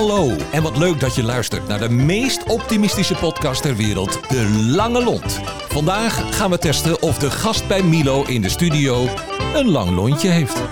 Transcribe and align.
Hallo 0.00 0.36
en 0.52 0.62
wat 0.62 0.76
leuk 0.76 1.00
dat 1.00 1.14
je 1.14 1.22
luistert 1.22 1.68
naar 1.68 1.78
de 1.78 1.88
meest 1.88 2.42
optimistische 2.42 3.14
podcast 3.14 3.62
ter 3.62 3.76
wereld, 3.76 4.28
De 4.28 4.48
Lange 4.48 5.04
Lont. 5.04 5.40
Vandaag 5.68 6.36
gaan 6.36 6.50
we 6.50 6.58
testen 6.58 7.02
of 7.02 7.18
de 7.18 7.30
gast 7.30 7.68
bij 7.68 7.82
Milo 7.82 8.24
in 8.24 8.42
de 8.42 8.48
studio 8.48 9.08
een 9.54 9.68
lang 9.70 9.90
lontje 9.90 10.28
heeft. 10.28 10.62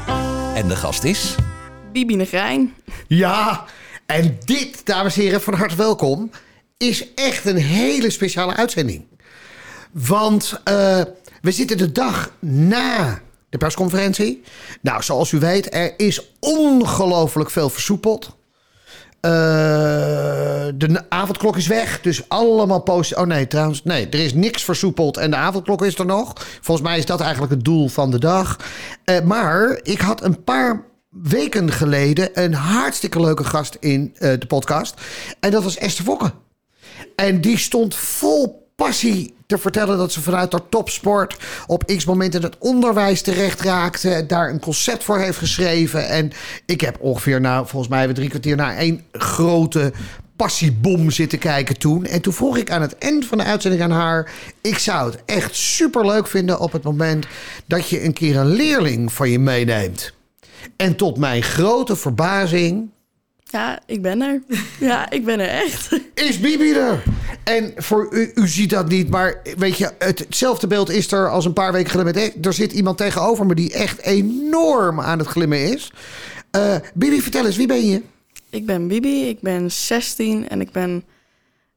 En 0.54 0.68
de 0.68 0.76
gast 0.76 1.04
is... 1.04 1.34
Bibi 1.92 2.16
Negrijn. 2.16 2.74
Ja, 3.06 3.64
en 4.06 4.38
dit, 4.44 4.86
dames 4.86 5.16
en 5.16 5.22
heren, 5.22 5.40
van 5.40 5.54
harte 5.54 5.76
welkom, 5.76 6.30
is 6.76 7.14
echt 7.14 7.46
een 7.46 7.56
hele 7.56 8.10
speciale 8.10 8.54
uitzending. 8.54 9.04
Want 9.92 10.52
uh, 10.52 11.00
we 11.40 11.50
zitten 11.50 11.78
de 11.78 11.92
dag 11.92 12.32
na 12.40 13.20
de 13.48 13.58
persconferentie. 13.58 14.42
Nou, 14.80 15.02
zoals 15.02 15.32
u 15.32 15.38
weet, 15.38 15.74
er 15.74 15.94
is 15.96 16.32
ongelooflijk 16.40 17.50
veel 17.50 17.70
versoepeld. 17.70 18.36
Uh, 19.20 19.30
de 20.74 21.04
avondklok 21.08 21.56
is 21.56 21.66
weg, 21.66 22.00
dus 22.00 22.28
allemaal 22.28 22.82
post. 22.82 23.16
Oh 23.16 23.26
nee, 23.26 23.46
trouwens, 23.46 23.84
nee, 23.84 24.08
er 24.08 24.18
is 24.18 24.34
niks 24.34 24.64
versoepeld 24.64 25.16
en 25.16 25.30
de 25.30 25.36
avondklok 25.36 25.84
is 25.84 25.98
er 25.98 26.06
nog. 26.06 26.32
Volgens 26.60 26.88
mij 26.88 26.98
is 26.98 27.06
dat 27.06 27.20
eigenlijk 27.20 27.52
het 27.52 27.64
doel 27.64 27.88
van 27.88 28.10
de 28.10 28.18
dag. 28.18 28.56
Uh, 29.04 29.20
maar 29.20 29.80
ik 29.82 30.00
had 30.00 30.22
een 30.22 30.44
paar 30.44 30.84
weken 31.08 31.72
geleden 31.72 32.30
een 32.32 32.54
hartstikke 32.54 33.20
leuke 33.20 33.44
gast 33.44 33.76
in 33.80 34.14
uh, 34.14 34.18
de 34.38 34.46
podcast. 34.46 34.94
En 35.40 35.50
dat 35.50 35.62
was 35.62 35.76
Esther 35.76 36.04
Fokke. 36.04 36.32
En 37.16 37.40
die 37.40 37.58
stond 37.58 37.94
vol 37.94 38.68
passie 38.76 39.34
te 39.48 39.58
vertellen 39.58 39.98
dat 39.98 40.12
ze 40.12 40.20
vanuit 40.20 40.52
haar 40.52 40.68
topsport 40.68 41.36
op 41.66 41.84
x 41.86 42.04
momenten 42.04 42.42
het 42.42 42.58
onderwijs 42.58 43.22
terecht 43.22 43.60
raakte. 43.60 44.24
Daar 44.26 44.50
een 44.50 44.60
concept 44.60 45.04
voor 45.04 45.18
heeft 45.18 45.38
geschreven. 45.38 46.08
En 46.08 46.32
ik 46.66 46.80
heb 46.80 46.96
ongeveer, 47.00 47.40
nou, 47.40 47.66
volgens 47.66 47.90
mij 47.90 48.06
we 48.06 48.12
drie 48.12 48.28
kwartier 48.28 48.56
naar 48.56 48.76
één 48.76 49.04
grote 49.12 49.92
passiebom 50.36 51.10
zitten 51.10 51.38
kijken 51.38 51.78
toen. 51.78 52.04
En 52.04 52.20
toen 52.20 52.32
vroeg 52.32 52.56
ik 52.56 52.70
aan 52.70 52.82
het 52.82 52.98
eind 52.98 53.24
van 53.26 53.38
de 53.38 53.44
uitzending 53.44 53.82
aan 53.82 53.90
haar: 53.90 54.32
Ik 54.60 54.78
zou 54.78 55.10
het 55.10 55.22
echt 55.24 55.54
super 55.54 56.06
leuk 56.06 56.26
vinden 56.26 56.60
op 56.60 56.72
het 56.72 56.82
moment 56.82 57.26
dat 57.66 57.88
je 57.88 58.04
een 58.04 58.12
keer 58.12 58.36
een 58.36 58.54
leerling 58.54 59.12
van 59.12 59.30
je 59.30 59.38
meeneemt. 59.38 60.12
En 60.76 60.96
tot 60.96 61.18
mijn 61.18 61.42
grote 61.42 61.96
verbazing. 61.96 62.90
Ja, 63.50 63.80
ik 63.86 64.02
ben 64.02 64.22
er. 64.22 64.42
Ja, 64.80 65.10
ik 65.10 65.24
ben 65.24 65.40
er 65.40 65.48
echt. 65.48 66.00
Is 66.14 66.40
Bibi 66.40 66.72
er? 66.72 67.02
En 67.44 67.72
voor 67.76 68.08
u, 68.10 68.30
u 68.34 68.48
ziet 68.48 68.70
dat 68.70 68.88
niet, 68.88 69.10
maar 69.10 69.42
weet 69.56 69.78
je, 69.78 69.90
hetzelfde 69.98 70.66
beeld 70.66 70.90
is 70.90 71.12
er 71.12 71.30
als 71.30 71.44
een 71.44 71.52
paar 71.52 71.72
weken 71.72 71.90
geleden. 71.90 72.42
Er 72.42 72.52
zit 72.52 72.72
iemand 72.72 72.96
tegenover 72.96 73.46
me 73.46 73.54
die 73.54 73.72
echt 73.72 74.00
enorm 74.00 75.00
aan 75.00 75.18
het 75.18 75.28
glimmen 75.28 75.72
is. 75.72 75.92
Uh, 76.56 76.76
Bibi, 76.94 77.22
vertel 77.22 77.46
eens, 77.46 77.56
wie 77.56 77.66
ben 77.66 77.86
je? 77.86 78.02
Ik 78.50 78.66
ben 78.66 78.88
Bibi, 78.88 79.28
ik 79.28 79.40
ben 79.40 79.70
16 79.70 80.48
en 80.48 80.60
ik 80.60 80.70
ben 80.70 81.04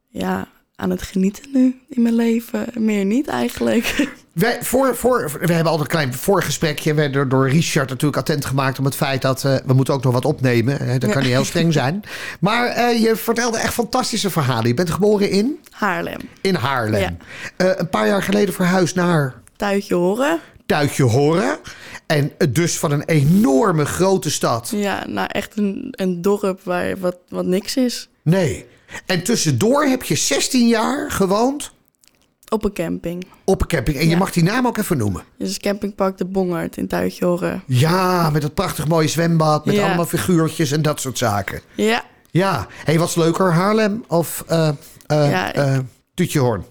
ja, 0.09 0.47
aan 0.75 0.89
het 0.89 1.01
genieten 1.01 1.43
nu 1.53 1.79
in 1.89 2.01
mijn 2.01 2.15
leven. 2.15 2.67
Meer 2.77 3.05
niet 3.05 3.27
eigenlijk. 3.27 4.07
Wij, 4.31 4.57
voor, 4.61 4.95
voor, 4.95 5.31
we 5.41 5.53
hebben 5.53 5.71
altijd 5.71 5.91
een 5.91 5.97
klein 5.97 6.13
voorgesprekje. 6.13 6.93
We 6.93 7.01
werden 7.01 7.29
door 7.29 7.49
Richard 7.49 7.89
natuurlijk 7.89 8.17
attent 8.17 8.45
gemaakt 8.45 8.79
om 8.79 8.85
het 8.85 8.95
feit 8.95 9.21
dat 9.21 9.43
uh, 9.43 9.55
we 9.65 9.73
moeten 9.73 9.93
ook 9.93 10.03
nog 10.03 10.13
wat 10.13 10.25
opnemen. 10.25 10.77
Hè, 10.77 10.97
dat 10.97 11.11
kan 11.11 11.21
niet 11.21 11.31
heel 11.31 11.45
streng 11.45 11.73
zijn. 11.73 12.03
Maar 12.39 12.77
uh, 12.77 13.01
je 13.01 13.15
vertelde 13.15 13.57
echt 13.57 13.73
fantastische 13.73 14.29
verhalen. 14.29 14.67
Je 14.67 14.73
bent 14.73 14.89
geboren 14.89 15.29
in? 15.29 15.59
Haarlem. 15.69 16.19
In 16.41 16.55
Haarlem. 16.55 17.17
Ja. 17.57 17.65
Uh, 17.65 17.71
een 17.75 17.89
paar 17.89 18.07
jaar 18.07 18.23
geleden 18.23 18.53
verhuisd 18.53 18.95
naar? 18.95 19.41
Tuitje 19.55 19.95
Horen. 19.95 20.39
Tuitje 20.65 21.03
Horen. 21.03 21.57
En 22.05 22.31
dus 22.49 22.77
van 22.77 22.91
een 22.91 23.03
enorme 23.05 23.85
grote 23.85 24.31
stad. 24.31 24.71
Ja, 24.75 25.07
nou 25.07 25.27
echt 25.31 25.57
een, 25.57 25.87
een 25.91 26.21
dorp 26.21 26.63
waar 26.63 26.99
wat, 26.99 27.17
wat 27.29 27.45
niks 27.45 27.75
is. 27.75 28.09
Nee. 28.23 28.65
En 29.05 29.23
tussendoor 29.23 29.83
heb 29.83 30.03
je 30.03 30.15
16 30.15 30.67
jaar 30.67 31.11
gewoond? 31.11 31.71
Op 32.53 32.65
een 32.65 32.73
camping. 32.73 33.25
Op 33.43 33.61
een 33.61 33.67
camping. 33.67 33.97
En 33.97 34.09
je 34.09 34.17
mag 34.17 34.31
die 34.31 34.43
naam 34.43 34.67
ook 34.67 34.77
even 34.77 34.97
noemen. 34.97 35.23
Dus 35.37 35.59
campingpark 35.59 36.17
De 36.17 36.25
Bongert 36.25 36.77
in 36.77 36.87
Tuitjoren. 36.87 37.63
Ja, 37.65 38.29
met 38.29 38.41
dat 38.41 38.53
prachtig 38.53 38.87
mooie 38.87 39.07
zwembad. 39.07 39.65
Met 39.65 39.75
ja. 39.75 39.85
allemaal 39.85 40.05
figuurtjes 40.05 40.71
en 40.71 40.81
dat 40.81 40.99
soort 40.99 41.17
zaken. 41.17 41.61
Ja. 41.75 42.03
Ja. 42.31 42.67
hey, 42.85 42.99
wat 42.99 43.07
is 43.07 43.15
leuker? 43.15 43.51
Haarlem 43.51 44.03
of 44.07 44.43
uh, 44.49 44.69
uh, 45.07 45.31
ja, 45.31 45.75
uh? 45.75 45.79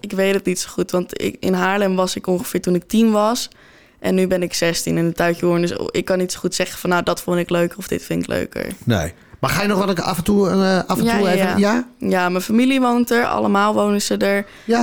Ik 0.01 0.13
weet 0.13 0.35
het 0.35 0.45
niet 0.45 0.61
zo 0.61 0.69
goed. 0.71 0.91
Want 0.91 1.23
ik, 1.23 1.37
in 1.41 1.53
Haarlem 1.53 1.97
was 1.97 2.17
ik 2.17 2.27
ongeveer 2.27 2.61
toen 2.61 2.75
ik 2.75 2.89
tien 2.89 3.11
was. 3.11 3.49
En 3.99 4.15
nu 4.15 4.27
ben 4.27 4.43
ik 4.43 4.55
16 4.55 4.97
in 4.97 5.07
de 5.07 5.13
Tuitjehoorn. 5.13 5.61
Dus 5.61 5.73
ik 5.91 6.05
kan 6.05 6.19
niet 6.19 6.33
zo 6.33 6.39
goed 6.39 6.55
zeggen 6.55 6.79
van 6.79 6.91
nou, 6.91 7.03
dat 7.03 7.21
vond 7.21 7.39
ik 7.39 7.51
leuker 7.51 7.79
of 7.79 7.89
dit 7.89 8.03
vind 8.03 8.23
ik 8.23 8.29
leuker. 8.29 8.67
Nee. 8.85 9.13
Maar 9.41 9.51
ga 9.51 9.63
je 9.63 9.69
nog 9.69 9.85
wel 9.85 9.95
af 9.95 10.19
en 10.19 10.25
toe, 10.25 10.51
uh, 10.51 10.79
af 10.87 10.99
en 10.99 11.05
ja, 11.05 11.19
toe 11.19 11.29
even... 11.29 11.47
Ja. 11.47 11.57
ja? 11.57 11.87
Ja, 11.99 12.29
mijn 12.29 12.43
familie 12.43 12.81
woont 12.81 13.11
er. 13.11 13.27
Allemaal 13.27 13.75
wonen 13.75 14.03
ze 14.03 14.17
er. 14.17 14.47
Ja. 14.65 14.81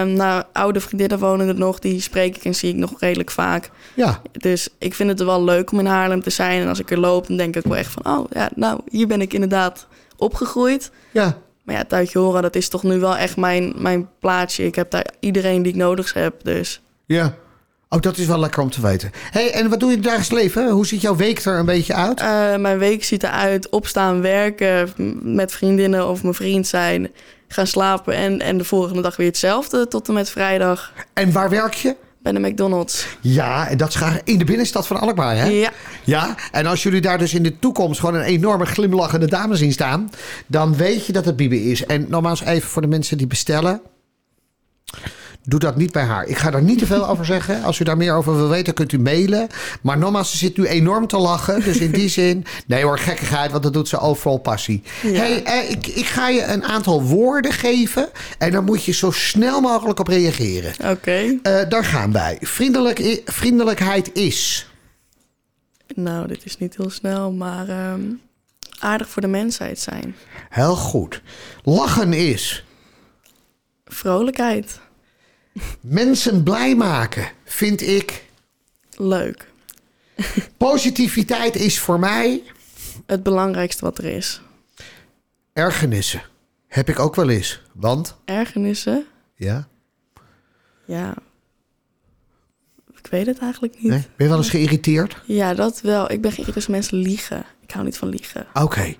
Um, 0.00 0.12
nou, 0.12 0.42
oude 0.52 0.80
vriendinnen 0.80 1.18
wonen 1.18 1.48
er 1.48 1.54
nog. 1.54 1.78
Die 1.78 2.00
spreek 2.00 2.36
ik 2.36 2.44
en 2.44 2.54
zie 2.54 2.70
ik 2.70 2.76
nog 2.76 3.00
redelijk 3.00 3.30
vaak. 3.30 3.70
Ja. 3.94 4.20
Dus 4.32 4.68
ik 4.78 4.94
vind 4.94 5.08
het 5.08 5.22
wel 5.22 5.44
leuk 5.44 5.72
om 5.72 5.78
in 5.78 5.86
Haarlem 5.86 6.22
te 6.22 6.30
zijn. 6.30 6.62
En 6.62 6.68
als 6.68 6.78
ik 6.78 6.90
er 6.90 6.98
loop, 6.98 7.26
dan 7.26 7.36
denk 7.36 7.56
ik 7.56 7.64
wel 7.64 7.76
echt 7.76 7.92
van... 7.92 8.18
Oh, 8.18 8.24
ja, 8.30 8.50
nou, 8.54 8.80
hier 8.90 9.06
ben 9.06 9.20
ik 9.20 9.32
inderdaad 9.32 9.86
opgegroeid. 10.16 10.90
Ja. 11.10 11.36
Maar 11.64 11.74
ja, 11.74 11.84
Tuitje 11.84 12.18
Horen, 12.18 12.42
dat 12.42 12.56
is 12.56 12.68
toch 12.68 12.82
nu 12.82 12.98
wel 13.00 13.16
echt 13.16 13.36
mijn, 13.36 13.72
mijn 13.76 14.08
plaatsje. 14.20 14.64
Ik 14.64 14.74
heb 14.74 14.90
daar 14.90 15.06
iedereen 15.20 15.62
die 15.62 15.72
ik 15.72 15.78
nodig 15.78 16.12
heb, 16.12 16.34
dus... 16.42 16.80
Ja. 17.06 17.34
Oh, 17.90 18.00
dat 18.00 18.18
is 18.18 18.26
wel 18.26 18.38
lekker 18.38 18.62
om 18.62 18.70
te 18.70 18.80
weten. 18.80 19.10
hey, 19.30 19.52
en 19.52 19.68
wat 19.68 19.80
doe 19.80 19.90
je 19.90 19.96
in 19.96 20.02
het 20.02 20.10
dagelijks 20.10 20.42
leven? 20.42 20.70
Hoe 20.70 20.86
ziet 20.86 21.00
jouw 21.00 21.16
week 21.16 21.44
er 21.44 21.58
een 21.58 21.66
beetje 21.66 21.94
uit? 21.94 22.20
Uh, 22.20 22.56
mijn 22.56 22.78
week 22.78 23.04
ziet 23.04 23.22
eruit 23.22 23.68
opstaan, 23.68 24.20
werken, 24.20 24.92
met 25.22 25.52
vriendinnen 25.52 26.08
of 26.08 26.22
mijn 26.22 26.34
vriend 26.34 26.66
zijn, 26.66 27.10
gaan 27.48 27.66
slapen 27.66 28.14
en, 28.14 28.40
en 28.40 28.58
de 28.58 28.64
volgende 28.64 29.02
dag 29.02 29.16
weer 29.16 29.26
hetzelfde 29.26 29.88
tot 29.88 30.08
en 30.08 30.14
met 30.14 30.30
vrijdag. 30.30 30.92
En 31.12 31.32
waar 31.32 31.50
werk 31.50 31.74
je? 31.74 31.96
Bij 32.22 32.32
de 32.32 32.38
McDonald's. 32.38 33.06
Ja, 33.20 33.68
en 33.68 33.76
dat 33.76 33.88
is 33.88 33.94
graag 33.94 34.20
in 34.24 34.38
de 34.38 34.44
binnenstad 34.44 34.86
van 34.86 35.00
Alkmaar, 35.00 35.36
hè? 35.36 35.46
Ja. 35.46 35.70
Ja, 36.04 36.34
en 36.52 36.66
als 36.66 36.82
jullie 36.82 37.00
daar 37.00 37.18
dus 37.18 37.34
in 37.34 37.42
de 37.42 37.58
toekomst 37.58 38.00
gewoon 38.00 38.14
een 38.14 38.22
enorme 38.22 38.66
glimlachende 38.66 39.26
dame 39.26 39.56
zien 39.56 39.72
staan, 39.72 40.10
dan 40.46 40.76
weet 40.76 41.06
je 41.06 41.12
dat 41.12 41.24
het 41.24 41.36
Bibi 41.36 41.70
is. 41.70 41.86
En 41.86 42.06
nogmaals 42.08 42.44
even 42.44 42.68
voor 42.68 42.82
de 42.82 42.88
mensen 42.88 43.18
die 43.18 43.26
bestellen. 43.26 43.80
Doe 45.44 45.58
dat 45.58 45.76
niet 45.76 45.92
bij 45.92 46.02
haar. 46.02 46.26
Ik 46.26 46.36
ga 46.36 46.50
daar 46.50 46.62
niet 46.62 46.78
te 46.78 46.86
veel 46.86 47.08
over 47.08 47.24
zeggen. 47.24 47.62
Als 47.62 47.78
u 47.78 47.84
daar 47.84 47.96
meer 47.96 48.14
over 48.14 48.36
wil 48.36 48.48
weten, 48.48 48.74
kunt 48.74 48.92
u 48.92 48.98
mailen. 48.98 49.48
Maar 49.82 49.98
nogmaals, 49.98 50.30
ze 50.30 50.36
zit 50.36 50.56
nu 50.56 50.66
enorm 50.66 51.06
te 51.06 51.18
lachen. 51.18 51.64
Dus 51.64 51.78
in 51.78 51.90
die 51.90 52.08
zin, 52.20 52.44
nee 52.66 52.84
hoor, 52.84 52.98
gekkigheid, 52.98 53.50
want 53.50 53.62
dat 53.62 53.72
doet 53.72 53.88
ze 53.88 53.98
overal 53.98 54.38
passie. 54.38 54.82
Ja. 55.02 55.10
Hey, 55.10 55.44
eh, 55.44 55.70
ik, 55.70 55.86
ik 55.86 56.06
ga 56.06 56.28
je 56.28 56.44
een 56.44 56.64
aantal 56.64 57.02
woorden 57.02 57.52
geven. 57.52 58.08
En 58.38 58.52
dan 58.52 58.64
moet 58.64 58.84
je 58.84 58.92
zo 58.92 59.10
snel 59.10 59.60
mogelijk 59.60 60.00
op 60.00 60.08
reageren. 60.08 60.72
Oké. 60.78 60.90
Okay. 60.90 61.38
Uh, 61.42 61.68
daar 61.68 61.84
gaan 61.84 62.12
wij. 62.12 62.38
Vriendelijk, 62.40 63.22
vriendelijkheid 63.24 64.14
is. 64.14 64.68
Nou, 65.94 66.26
dit 66.26 66.44
is 66.44 66.58
niet 66.58 66.76
heel 66.76 66.90
snel, 66.90 67.32
maar 67.32 67.92
um, 67.92 68.20
aardig 68.78 69.08
voor 69.08 69.22
de 69.22 69.28
mensheid 69.28 69.78
zijn. 69.78 70.16
Heel 70.48 70.76
goed. 70.76 71.22
Lachen 71.62 72.12
is. 72.12 72.64
Vrolijkheid. 73.84 74.80
Mensen 75.80 76.42
blij 76.42 76.76
maken 76.76 77.28
vind 77.44 77.82
ik. 77.82 78.24
Leuk. 78.96 79.46
Positiviteit 80.56 81.56
is 81.56 81.78
voor 81.78 81.98
mij. 81.98 82.42
Het 83.06 83.22
belangrijkste 83.22 83.84
wat 83.84 83.98
er 83.98 84.04
is. 84.04 84.40
Ergernissen. 85.52 86.22
Heb 86.66 86.88
ik 86.88 86.98
ook 86.98 87.14
wel 87.14 87.28
eens. 87.28 87.62
Want? 87.72 88.16
Ergernissen? 88.24 89.06
Ja. 89.34 89.68
Ja. 90.84 91.14
Ik 92.96 93.06
weet 93.10 93.26
het 93.26 93.38
eigenlijk 93.38 93.74
niet. 93.74 93.90
Nee? 93.90 94.06
Ben 94.16 94.26
je 94.26 94.28
wel 94.28 94.38
eens 94.38 94.50
geïrriteerd? 94.50 95.22
Ja, 95.24 95.54
dat 95.54 95.80
wel. 95.80 96.10
Ik 96.10 96.20
ben 96.20 96.30
geïrriteerd 96.30 96.56
als 96.56 96.66
mensen 96.66 96.96
liegen. 96.96 97.44
Ik 97.60 97.70
hou 97.70 97.84
niet 97.84 97.98
van 97.98 98.08
liegen. 98.08 98.46
Oké. 98.52 98.62
Okay. 98.62 98.98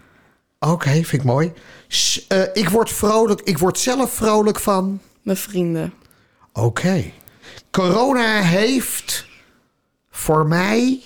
Oké, 0.60 0.72
okay, 0.72 1.04
vind 1.04 1.22
ik 1.22 1.24
mooi. 1.24 1.52
S 1.88 2.26
uh, 2.32 2.42
ik 2.52 2.68
word 2.68 2.92
vrolijk. 2.92 3.40
Ik 3.40 3.58
word 3.58 3.78
zelf 3.78 4.12
vrolijk 4.12 4.60
van. 4.60 5.00
Mijn 5.22 5.36
vrienden. 5.36 5.92
Oké. 6.58 6.66
Okay. 6.66 7.12
Corona 7.70 8.42
heeft 8.42 9.26
voor 10.10 10.46
mij. 10.46 11.02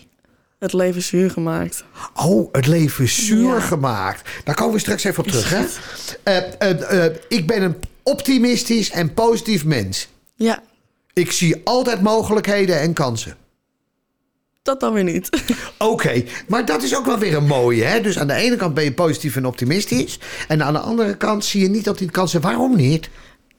Het 0.59 0.73
leven 0.73 1.03
zuur 1.03 1.31
gemaakt. 1.31 1.85
Oh, 2.15 2.53
het 2.53 2.67
leven 2.67 3.09
zuur 3.09 3.55
ja. 3.55 3.61
gemaakt. 3.61 4.31
Daar 4.45 4.55
komen 4.55 4.75
we 4.75 4.81
straks 4.81 5.05
even 5.05 5.25
op 5.25 5.31
terug. 5.31 5.51
Hè? 5.51 5.65
Uh, 6.61 6.73
uh, 6.73 7.05
uh, 7.05 7.15
ik 7.29 7.47
ben 7.47 7.63
een 7.63 7.77
optimistisch 8.03 8.91
en 8.91 9.15
positief 9.15 9.65
mens. 9.65 10.09
Ja. 10.35 10.63
Ik 11.13 11.33
zie 11.33 11.61
altijd 11.65 12.01
mogelijkheden 12.01 12.81
en 12.81 12.93
kansen. 12.93 13.37
Dat 14.63 14.81
dan 14.81 14.93
weer 14.93 15.05
niet. 15.05 15.29
Oké, 15.79 15.93
okay, 15.93 16.29
maar 16.49 16.65
dat 16.65 16.83
is 16.83 16.97
ook 16.97 17.07
wel 17.07 17.19
weer 17.19 17.35
een 17.35 17.47
mooie. 17.47 17.85
Hè? 17.85 18.01
Dus 18.01 18.19
aan 18.19 18.27
de 18.27 18.35
ene 18.35 18.57
kant 18.57 18.75
ben 18.75 18.85
je 18.85 18.93
positief 18.93 19.37
en 19.37 19.47
optimistisch. 19.47 20.19
En 20.49 20.63
aan 20.63 20.73
de 20.73 20.79
andere 20.79 21.17
kant 21.17 21.45
zie 21.45 21.63
je 21.63 21.69
niet 21.69 21.89
op 21.89 21.99
die 21.99 22.11
kansen. 22.11 22.41
Waarom 22.41 22.77
niet? 22.77 23.09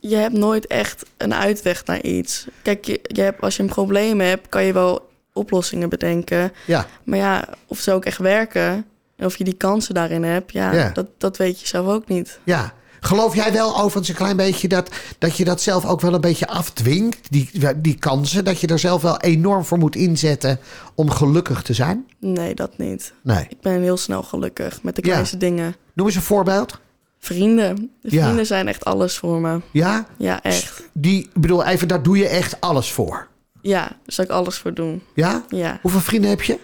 Je 0.10 0.16
hebt 0.16 0.34
nooit 0.38 0.68
echt 0.68 1.06
een 1.18 1.34
uitweg 1.34 1.86
naar 1.86 2.02
iets. 2.02 2.48
Kijk, 2.62 2.86
je, 2.86 3.00
je 3.04 3.22
hebt, 3.22 3.42
als 3.42 3.56
je 3.56 3.64
een 3.64 3.70
probleem 3.70 4.20
hebt, 4.20 4.50
kan 4.50 4.64
je 4.64 4.74
wel 4.74 5.10
oplossingen 5.34 5.90
bedenken. 5.90 6.52
Ja. 6.66 6.86
Maar 7.04 7.20
ja, 7.20 7.48
of 7.68 7.80
ze 7.80 7.92
ook 7.92 8.06
echt 8.06 8.18
werken, 8.18 8.86
En 9.16 9.26
of 9.26 9.38
je 9.38 9.44
die 9.44 9.54
kansen 9.58 9.94
daarin 9.94 10.24
hebt, 10.24 10.52
ja, 10.52 10.74
Ja. 10.74 10.90
Dat, 10.94 11.08
dat 11.18 11.38
weet 11.38 11.60
je 11.62 11.68
zelf 11.68 11.88
ook 11.88 12.08
niet. 12.08 12.40
Ja. 12.44 12.74
Geloof 13.00 13.36
jij 13.36 13.54
wel 13.54 13.76
overigens 13.76 14.10
een 14.10 14.16
klein 14.16 14.38
beetje 14.38 14.68
dat, 14.68 14.90
dat 15.18 15.38
je 15.38 15.46
dat 15.46 15.62
zelf 15.62 15.86
ook 15.86 16.02
wel 16.02 16.14
een 16.14 16.22
beetje 16.22 16.48
afdwingt? 16.48 17.32
Die, 17.32 17.50
die 17.78 17.96
kansen, 17.98 18.44
dat 18.46 18.60
je 18.60 18.68
er 18.68 18.80
zelf 18.80 19.02
wel 19.02 19.18
enorm 19.20 19.66
voor 19.66 19.78
moet 19.78 19.96
inzetten 19.96 20.60
om 20.96 21.10
gelukkig 21.10 21.62
te 21.62 21.74
zijn? 21.74 22.06
Nee, 22.20 22.56
dat 22.56 22.78
niet. 22.78 23.14
Nee. 23.24 23.46
Ik 23.50 23.62
ben 23.62 23.82
heel 23.82 23.98
snel 23.98 24.24
gelukkig 24.24 24.84
met 24.84 24.96
de 24.96 25.02
Ja. 25.06 25.10
kleinste 25.12 25.38
dingen. 25.38 25.76
Noem 25.94 26.06
eens 26.08 26.16
een 26.16 26.22
voorbeeld. 26.22 26.80
Vrienden. 27.28 27.92
De 28.02 28.16
Ja. 28.16 28.24
vrienden 28.24 28.46
zijn 28.46 28.68
echt 28.68 28.86
alles 28.86 29.18
voor 29.18 29.40
me. 29.40 29.60
Ja? 29.72 30.06
Ja, 30.18 30.42
echt. 30.42 30.84
Die, 30.94 31.30
bedoel, 31.34 31.66
even, 31.66 31.88
daar 31.88 32.04
doe 32.04 32.18
je 32.18 32.28
echt 32.28 32.62
alles 32.62 32.92
voor. 32.92 33.28
Ja, 33.62 33.80
daar 33.82 33.98
zou 34.06 34.28
ik 34.28 34.34
alles 34.34 34.58
voor 34.58 34.74
doen. 34.74 35.02
Ja? 35.16 35.44
Ja. 35.48 35.80
Hoeveel 35.82 36.00
vrienden 36.00 36.30
heb 36.30 36.42
je? 36.42 36.60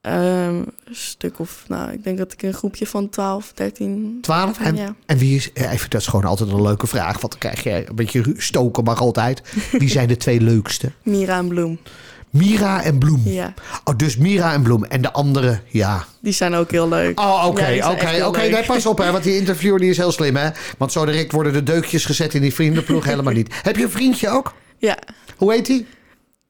Ehm, 0.00 0.54
een 0.54 0.72
stuk 0.90 1.38
of, 1.38 1.64
nou, 1.68 1.92
ik 1.92 2.04
denk 2.04 2.18
dat 2.18 2.32
ik 2.32 2.42
een 2.42 2.52
groepje 2.54 2.86
van 2.86 3.08
12, 3.08 3.52
13. 3.52 4.18
Twaalf? 4.20 4.60
En, 4.60 4.76
Ja. 4.76 4.94
en 5.06 5.18
wie 5.18 5.36
is, 5.36 5.50
even, 5.54 5.90
dat 5.90 6.00
is 6.00 6.06
gewoon 6.06 6.24
altijd 6.24 6.50
een 6.50 6.62
leuke 6.62 6.86
vraag, 6.86 7.20
want 7.20 7.30
dan 7.32 7.40
krijg 7.52 7.62
je 7.62 7.88
een 7.88 7.94
beetje 7.94 8.34
stoken, 8.36 8.84
mag 8.84 9.00
altijd. 9.00 9.42
Wie 9.72 9.88
zijn 9.90 10.08
de 10.08 10.16
twee 10.16 10.40
leukste? 10.40 10.92
Mira 11.02 11.38
en 11.38 11.48
Bloem. 11.48 11.78
Mira 12.34 12.82
en 12.82 12.98
Bloem. 12.98 13.22
Ja, 13.24 13.54
Oh, 13.84 13.96
dus 13.96 14.16
Mira 14.16 14.52
en 14.52 14.62
Bloem. 14.62 14.84
En 14.84 15.02
de 15.02 15.12
andere, 15.12 15.60
ja. 15.66 16.04
die 16.20 16.32
zijn 16.32 16.54
ook 16.54 16.70
heel 16.70 16.88
leuk. 16.88 17.20
Oh, 17.20 17.44
oké, 17.46 17.78
oké, 17.90 18.24
oké. 18.26 18.62
pas 18.66 18.86
op, 18.86 18.98
hè, 18.98 19.12
want 19.12 19.24
die 19.24 19.36
interviewer 19.36 19.80
die 19.80 19.90
is 19.90 19.96
heel 19.96 20.12
slim, 20.12 20.36
hè. 20.36 20.48
Want 20.78 20.92
zo 20.92 21.04
direct 21.04 21.32
worden 21.32 21.52
de 21.52 21.62
deukjes 21.62 22.04
gezet 22.04 22.34
in 22.34 22.40
die 22.42 22.54
vriendenploeg 22.54 23.04
helemaal 23.14 23.32
niet. 23.32 23.54
Heb 23.62 23.76
je 23.76 23.82
een 23.82 23.90
vriendje 23.90 24.28
ook? 24.28 24.54
Ja, 24.78 24.98
Hoe 25.36 25.52
heet 25.52 25.66
die? 25.66 25.86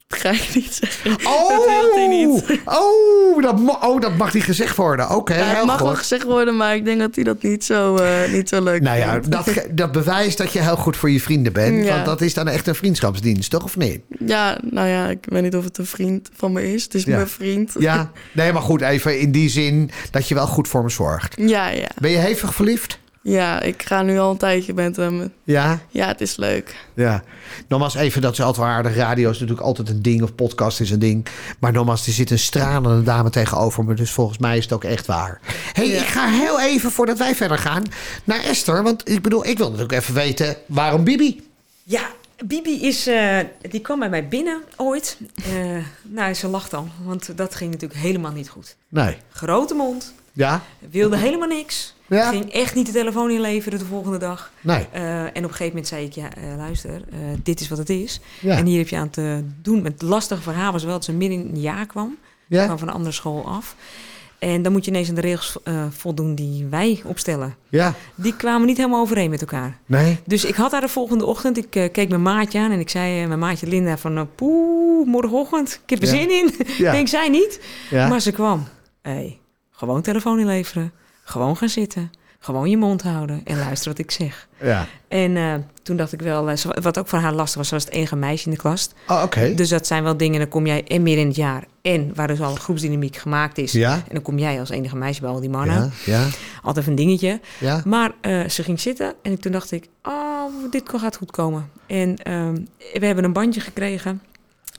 Dat 0.07 0.19
ga 0.19 0.29
ik 0.31 0.49
niet 0.55 0.73
zeggen. 0.81 1.11
Oh, 1.27 1.49
Dat 1.49 1.65
wil 1.65 1.91
hij 1.93 2.07
niet. 2.07 2.59
Oh, 2.65 3.41
dat, 3.41 3.59
oh, 3.81 4.01
dat 4.01 4.17
mag 4.17 4.33
niet 4.33 4.43
gezegd 4.43 4.75
worden. 4.75 5.09
Oké, 5.15 5.33
Ja, 5.33 5.43
het 5.45 5.55
heel 5.55 5.65
mag 5.65 5.77
goed. 5.77 5.87
wel 5.87 5.95
gezegd 5.95 6.23
worden, 6.23 6.57
maar 6.57 6.75
ik 6.75 6.85
denk 6.85 6.99
dat 6.99 7.15
hij 7.15 7.23
dat 7.23 7.41
niet 7.41 7.63
zo, 7.63 7.95
eh, 7.95 8.31
niet 8.31 8.49
zo 8.49 8.63
leuk 8.63 8.81
Nou 8.81 8.97
ja, 8.97 9.11
vindt. 9.11 9.31
dat, 9.31 9.47
dat 9.71 9.91
bewijst 9.91 10.37
dat 10.37 10.53
je 10.53 10.59
heel 10.61 10.75
goed 10.75 10.97
voor 10.97 11.09
je 11.11 11.21
vrienden 11.21 11.53
bent. 11.53 11.85
Ja. 11.85 11.93
Want 11.93 12.05
dat 12.05 12.21
is 12.21 12.33
dan 12.33 12.47
echt 12.47 12.67
een 12.67 12.75
vriendschapsdienst, 12.75 13.49
toch? 13.49 13.63
Of 13.63 13.77
niet? 13.77 13.99
Ja, 14.25 14.57
nou 14.63 14.87
ja, 14.87 15.07
ik 15.09 15.25
weet 15.25 15.41
niet 15.43 15.55
of 15.55 15.63
het 15.63 15.77
een 15.77 15.85
vriend 15.85 16.29
van 16.35 16.51
me 16.51 16.73
is. 16.73 16.83
Het 16.83 16.93
is 16.93 17.03
Ja. 17.03 17.15
mijn 17.15 17.27
vriend. 17.27 17.73
Ja, 17.79 18.11
nee, 18.31 18.53
maar 18.53 18.61
goed, 18.61 18.81
even 18.81 19.19
in 19.19 19.31
die 19.31 19.49
zin 19.49 19.91
dat 20.11 20.27
je 20.27 20.35
wel 20.35 20.47
goed 20.47 20.67
voor 20.67 20.83
me 20.83 20.89
zorgt. 20.89 21.35
Ja, 21.39 21.67
ja. 21.67 21.87
Ben 21.99 22.11
je 22.11 22.17
hevig 22.17 22.53
verliefd? 22.55 22.99
Ja, 23.27 23.61
ik 23.61 23.83
ga 23.83 24.01
nu 24.01 24.17
al 24.19 24.31
een 24.31 24.37
tijdje 24.37 24.73
met 24.73 24.95
hem. 24.95 25.33
Ja, 25.43 25.79
Ja, 25.89 26.07
het 26.07 26.21
is 26.21 26.35
leuk. 26.35 26.75
ja. 26.93 27.23
Nogmaals, 27.67 27.95
even, 27.95 28.21
dat 28.21 28.31
is 28.33 28.41
altijd 28.41 28.65
wel 28.67 28.75
aardig. 28.75 28.95
Radio 28.95 29.29
is 29.29 29.39
natuurlijk 29.39 29.67
altijd 29.67 29.89
een 29.89 30.01
ding, 30.01 30.21
of 30.21 30.35
podcast 30.35 30.79
is 30.79 30.91
een 30.91 30.99
ding. 30.99 31.25
Maar 31.59 31.71
nogmaals, 31.71 32.07
er 32.07 32.13
zit 32.13 32.31
een 32.31 32.39
stralende 32.39 33.03
dame 33.03 33.29
tegenover 33.29 33.83
me. 33.83 33.93
Dus 33.93 34.11
volgens 34.11 34.37
mij 34.37 34.57
is 34.57 34.63
het 34.63 34.73
ook 34.73 34.83
echt 34.83 35.05
waar. 35.05 35.39
hey, 35.73 35.87
Ja. 35.87 36.01
ik 36.01 36.07
ga 36.07 36.27
heel 36.29 36.61
even, 36.61 36.91
voordat 36.91 37.17
wij 37.17 37.35
verder 37.35 37.57
gaan, 37.57 37.83
naar 38.23 38.43
Esther. 38.43 38.83
Want 38.83 39.09
ik 39.09 39.21
bedoel, 39.21 39.45
ik 39.45 39.57
wil 39.57 39.67
natuurlijk 39.71 39.99
even 39.99 40.13
weten, 40.13 40.55
waarom 40.65 41.03
Bibi? 41.03 41.47
Ja, 41.83 42.09
Bibi 42.45 42.81
is, 42.81 43.07
eh, 43.07 43.37
die 43.69 43.81
kwam 43.81 43.99
bij 43.99 44.09
mij 44.09 44.27
binnen 44.27 44.61
ooit. 44.75 45.17
Eh, 45.35 45.77
nou, 46.03 46.33
ze 46.33 46.47
lacht 46.47 46.73
al, 46.73 46.87
want 47.03 47.37
dat 47.37 47.55
ging 47.55 47.71
natuurlijk 47.71 47.99
helemaal 47.99 48.31
niet 48.31 48.49
goed. 48.49 48.75
Nee. 48.89 49.17
Grote 49.31 49.73
mond, 49.73 50.13
Ja? 50.33 50.61
wilde 50.89 51.17
helemaal 51.17 51.47
niks. 51.47 51.94
Ja? 52.07 52.29
Ging 52.29 52.51
echt 52.51 52.75
niet 52.75 52.85
de 52.85 52.91
telefoon 52.91 53.31
inleveren 53.31 53.79
de 53.79 53.85
volgende 53.85 54.17
dag. 54.17 54.51
Nee. 54.61 54.87
Eh, 54.91 55.19
en 55.21 55.27
op 55.29 55.35
een 55.35 55.43
gegeven 55.43 55.67
moment 55.67 55.87
zei 55.87 56.05
ik, 56.05 56.13
ja, 56.13 56.35
eh, 56.35 56.43
luister, 56.57 56.91
eh, 57.11 57.17
dit 57.43 57.59
is 57.59 57.69
wat 57.69 57.77
het 57.77 57.89
is. 57.89 58.19
Ja. 58.41 58.57
En 58.57 58.65
hier 58.65 58.77
heb 58.77 58.87
je 58.87 58.97
aan 58.97 59.09
te 59.09 59.43
doen. 59.61 59.83
Het 59.85 60.01
lastige 60.01 60.49
haar 60.49 60.71
was 60.71 60.83
wel 60.83 60.93
dat 60.93 61.03
ze 61.05 61.13
midden 61.13 61.39
in 61.39 61.47
het 61.53 61.61
jaar 61.61 61.85
kwam. 61.85 62.17
Ze 62.49 62.55
kwam 62.63 62.77
van 62.77 62.87
een 62.87 62.93
andere 62.93 63.11
school 63.13 63.45
af. 63.45 63.75
En 64.39 64.61
dan 64.61 64.71
moet 64.71 64.85
je 64.85 64.91
ineens 64.91 65.09
aan 65.09 65.15
de 65.15 65.21
regels 65.21 65.57
voldoen 65.89 66.35
die 66.35 66.65
wij 66.69 67.01
opstellen. 67.05 67.55
Ja? 67.69 67.93
Die 68.15 68.35
kwamen 68.35 68.67
niet 68.67 68.77
helemaal 68.77 69.01
overeen 69.01 69.29
met 69.29 69.41
elkaar. 69.41 69.77
Nee? 69.85 70.19
Dus 70.25 70.45
ik 70.45 70.55
had 70.55 70.71
haar 70.71 70.81
de 70.81 70.87
volgende 70.87 71.25
ochtend, 71.25 71.57
ik 71.57 71.69
keek 71.69 72.09
mijn 72.09 72.21
maatje 72.21 72.59
aan 72.59 72.71
en 72.71 72.79
ik 72.79 72.89
zei 72.89 73.27
mijn 73.27 73.39
maatje 73.39 73.67
Linda 73.67 73.97
van... 73.97 74.29
poeh, 74.35 75.07
morgenochtend, 75.07 75.79
ik 75.83 75.89
heb 75.89 76.01
er 76.01 76.05
Ja. 76.15 76.21
zin 76.21 76.31
in. 76.31 76.53
Denk 76.91 77.07
zij 77.07 77.29
niet. 77.29 77.59
Maar 77.91 78.19
ze 78.19 78.31
kwam. 78.31 78.63
Hey, 79.01 79.39
gewoon 79.71 80.01
telefoon 80.01 80.39
inleveren. 80.39 80.91
Gewoon 81.27 81.57
gaan 81.57 81.69
zitten. 81.69 82.11
Gewoon 82.39 82.69
je 82.69 82.77
mond 82.77 83.01
houden 83.01 83.41
en 83.43 83.57
luisteren 83.57 83.97
wat 83.97 84.05
ik 84.05 84.11
zeg. 84.11 84.47
Ja. 84.61 84.87
En 85.07 85.37
eh, 85.37 85.53
toen 85.83 85.97
dacht 85.97 86.13
ik 86.13 86.21
wel, 86.21 86.49
eh, 86.49 86.57
wat 86.81 86.99
ook 86.99 87.07
voor 87.07 87.19
haar 87.19 87.33
lastig 87.33 87.57
was, 87.57 87.67
ze 87.67 87.73
was 87.73 87.83
het 87.83 87.93
enige 87.93 88.15
meisje 88.15 88.45
in 88.45 88.51
de 88.51 88.57
klas. 88.57 88.89
Oh, 89.07 89.21
oké. 89.23 89.53
Dus 89.53 89.69
dat 89.69 89.87
zijn 89.87 90.03
wel 90.03 90.17
dingen, 90.17 90.39
dan 90.39 90.47
kom 90.47 90.65
jij 90.65 90.83
en 90.83 91.03
meer 91.03 91.17
in 91.17 91.27
het 91.27 91.35
jaar. 91.35 91.63
En 91.81 92.15
waar 92.15 92.27
dus 92.27 92.41
al 92.41 92.51
een 92.51 92.59
groepsdynamiek 92.59 93.15
gemaakt 93.15 93.57
is. 93.57 93.71
Ja? 93.71 93.93
En 93.93 94.13
dan 94.13 94.21
kom 94.21 94.39
jij 94.39 94.59
als 94.59 94.69
enige 94.69 94.95
meisje 94.95 95.21
bij 95.21 95.29
al 95.29 95.39
die 95.39 95.49
mannen. 95.49 95.93
Ja? 96.05 96.19
Ja? 96.19 96.27
Altijd 96.61 96.87
een 96.87 96.95
dingetje. 96.95 97.39
Ja? 97.59 97.81
Maar 97.85 98.11
eh, 98.21 98.47
ze 98.47 98.63
ging 98.63 98.79
zitten 98.79 99.13
en 99.21 99.39
toen 99.39 99.51
dacht 99.51 99.71
ik, 99.71 99.87
oh, 100.03 100.43
dit 100.71 100.83
gaat 100.95 101.17
goed 101.17 101.31
komen. 101.31 101.69
En 101.87 102.17
ehm, 102.17 102.55
we 102.93 103.05
hebben 103.05 103.23
een 103.23 103.33
bandje 103.33 103.61
gekregen. 103.61 104.21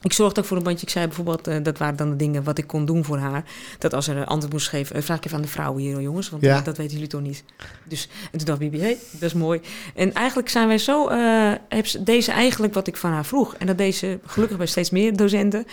Ik 0.01 0.13
zorgde 0.13 0.41
ook 0.41 0.47
voor 0.47 0.57
een 0.57 0.63
bandje. 0.63 0.85
Ik 0.85 0.91
zei 0.91 1.05
bijvoorbeeld, 1.05 1.47
eh, 1.47 1.55
dat 1.63 1.77
waren 1.77 1.95
dan 1.95 2.09
de 2.09 2.15
dingen 2.15 2.43
wat 2.43 2.57
ik 2.57 2.67
kon 2.67 2.85
doen 2.85 3.03
voor 3.05 3.17
haar. 3.17 3.43
Dat 3.79 3.93
als 3.93 4.07
er 4.07 4.17
een 4.17 4.25
antwoord 4.25 4.53
moest 4.53 4.69
geven, 4.69 4.95
eh, 4.95 5.01
vraag 5.01 5.17
ik 5.17 5.25
even 5.25 5.37
aan 5.37 5.43
de 5.43 5.49
vrouwen 5.49 5.81
hier, 5.81 6.01
jongens. 6.01 6.29
Want 6.29 6.43
Ja. 6.43 6.57
eh, 6.57 6.63
dat 6.63 6.77
weten 6.77 6.93
jullie 6.93 7.07
toch 7.09 7.21
niet. 7.21 7.43
Dus, 7.83 8.09
en 8.31 8.37
toen 8.37 8.47
dacht 8.47 8.59
Bibi, 8.59 8.79
hé, 8.81 8.95
dat 9.11 9.21
is 9.21 9.33
mooi. 9.33 9.61
En 9.95 10.13
eigenlijk 10.13 10.49
zijn 10.49 10.67
wij 10.67 10.77
zo, 10.77 11.07
eh 11.07 11.51
heb 11.69 11.87
ze 11.87 12.03
deze 12.03 12.31
eigenlijk 12.31 12.73
wat 12.73 12.87
ik 12.87 12.97
van 12.97 13.11
haar 13.11 13.25
vroeg. 13.25 13.55
En 13.55 13.67
dat 13.67 13.77
deze 13.77 14.19
gelukkig 14.25 14.57
bij 14.57 14.65
steeds 14.67 14.89
meer 14.89 15.15
docenten. 15.17 15.65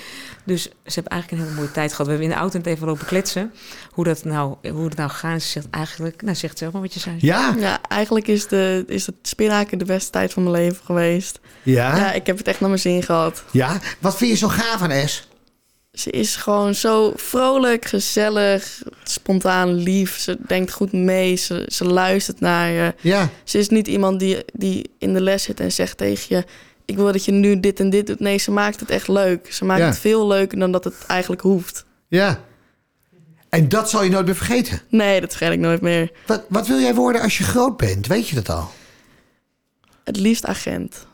Dus 0.44 0.62
ze 0.62 0.70
hebben 0.84 1.12
eigenlijk 1.12 1.42
een 1.42 1.48
hele 1.48 1.60
mooie 1.60 1.72
tijd 1.74 1.90
gehad. 1.90 2.06
We 2.06 2.12
hebben 2.12 2.28
in 2.30 2.34
de 2.34 2.40
auto 2.40 2.58
net 2.58 2.66
even 2.66 2.86
lopen 2.86 3.06
kletsen. 3.06 3.52
Hoe 3.90 4.04
dat 4.04 4.24
nou, 4.24 4.54
hoe 4.70 4.84
het 4.84 4.96
nou 4.96 5.10
gegaan 5.10 5.34
is. 5.34 5.44
Ze 5.44 5.50
zegt 5.50 5.66
eigenlijk, 5.70 6.22
nou 6.22 6.36
zegt 6.36 6.58
zelf 6.58 6.72
maar 6.72 6.82
wat 6.82 6.94
je 6.94 7.00
zei. 7.00 7.16
Ja? 7.20 7.54
Ja, 7.58 7.78
eigenlijk 7.88 8.28
is, 8.28 8.46
de, 8.48 8.84
is 8.86 9.06
het 9.06 9.14
spinhaken 9.22 9.78
de 9.78 9.84
beste 9.84 10.10
tijd 10.10 10.32
van 10.32 10.42
mijn 10.42 10.54
leven 10.54 10.84
geweest. 10.84 11.40
Ja? 11.62 11.96
Ja, 11.96 12.12
ik 12.12 12.26
heb 12.26 12.38
het 12.38 12.48
echt 12.48 12.60
naar 12.60 12.68
mijn 12.68 12.80
zin 12.80 13.02
gehad. 13.02 13.44
Ja? 13.50 13.80
Wat 14.00 14.13
vind 14.16 14.30
je 14.30 14.36
zo 14.36 14.48
gaaf 14.48 14.82
aan 14.82 15.08
S? 15.08 15.28
Ze 15.92 16.10
is 16.10 16.36
gewoon 16.36 16.74
zo 16.74 17.12
vrolijk, 17.16 17.84
gezellig, 17.84 18.82
spontaan, 19.04 19.74
lief. 19.74 20.18
Ze 20.18 20.38
denkt 20.46 20.72
goed 20.72 20.92
mee, 20.92 21.36
ze, 21.36 21.64
ze 21.72 21.84
luistert 21.84 22.40
naar 22.40 22.70
je. 22.70 22.94
Ja? 23.00 23.28
Ze 23.44 23.58
is 23.58 23.68
niet 23.68 23.88
iemand 23.88 24.20
die, 24.20 24.44
die 24.52 24.90
in 24.98 25.14
de 25.14 25.20
les 25.20 25.42
zit 25.42 25.60
en 25.60 25.72
zegt 25.72 25.96
tegen 25.96 26.36
je... 26.36 26.44
ik 26.84 26.96
wil 26.96 27.12
dat 27.12 27.24
je 27.24 27.32
nu 27.32 27.60
dit 27.60 27.80
en 27.80 27.90
dit 27.90 28.06
doet. 28.06 28.20
Nee, 28.20 28.38
ze 28.38 28.50
maakt 28.50 28.80
het 28.80 28.90
echt 28.90 29.08
leuk. 29.08 29.52
Ze 29.52 29.64
maakt 29.64 29.80
Ja. 29.80 29.86
het 29.86 29.98
veel 29.98 30.26
leuker 30.26 30.58
dan 30.58 30.72
dat 30.72 30.84
het 30.84 30.94
eigenlijk 31.06 31.42
hoeft. 31.42 31.84
Ja? 32.08 32.40
En 33.48 33.68
dat 33.68 33.90
zal 33.90 34.02
je 34.04 34.10
nooit 34.10 34.26
meer 34.26 34.36
vergeten. 34.36 34.80
Nee, 34.88 35.20
dat 35.20 35.30
vergeet 35.36 35.52
ik 35.54 35.58
nooit 35.60 35.80
meer. 35.80 36.10
Wat, 36.26 36.42
wat 36.48 36.66
wil 36.66 36.80
jij 36.80 36.94
worden 36.94 37.22
als 37.22 37.38
je 37.38 37.44
groot 37.44 37.76
bent? 37.76 38.06
Weet 38.06 38.28
je 38.28 38.34
dat 38.34 38.48
al? 38.48 38.70
Het 40.04 40.16
liefst 40.16 40.46
agent. 40.46 41.06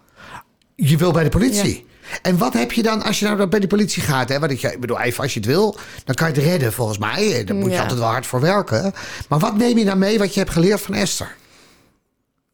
Je 0.76 0.96
wil 0.96 1.12
bij 1.12 1.24
de 1.24 1.30
politie. 1.30 1.86
En 2.22 2.38
wat 2.38 2.52
heb 2.52 2.72
je 2.72 2.82
dan 2.82 3.02
als 3.02 3.18
je 3.18 3.24
nou 3.26 3.46
bij 3.46 3.60
de 3.60 3.66
politie 3.66 4.02
gaat? 4.02 4.28
Hè? 4.28 4.38
Wat 4.38 4.50
ik, 4.50 4.62
ik 4.62 4.80
bedoel, 4.80 5.00
even 5.00 5.22
als 5.22 5.34
je 5.34 5.40
het 5.40 5.48
wil, 5.48 5.76
dan 6.04 6.14
kan 6.14 6.28
je 6.28 6.34
het 6.34 6.44
redden 6.44 6.72
volgens 6.72 6.98
mij. 6.98 7.44
Daar 7.44 7.56
moet 7.56 7.68
je 7.68 7.74
Ja. 7.74 7.80
altijd 7.80 7.98
wel 7.98 8.08
hard 8.08 8.26
voor 8.26 8.40
werken. 8.40 8.92
Maar 9.28 9.38
wat 9.38 9.56
neem 9.56 9.78
je 9.78 9.84
dan 9.84 9.98
mee 9.98 10.18
wat 10.18 10.34
je 10.34 10.40
hebt 10.40 10.52
geleerd 10.52 10.80
van 10.80 10.94
Esther? 10.94 11.36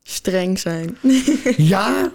Streng 0.03 0.59
zijn. 0.59 0.97
Ja? 1.57 2.13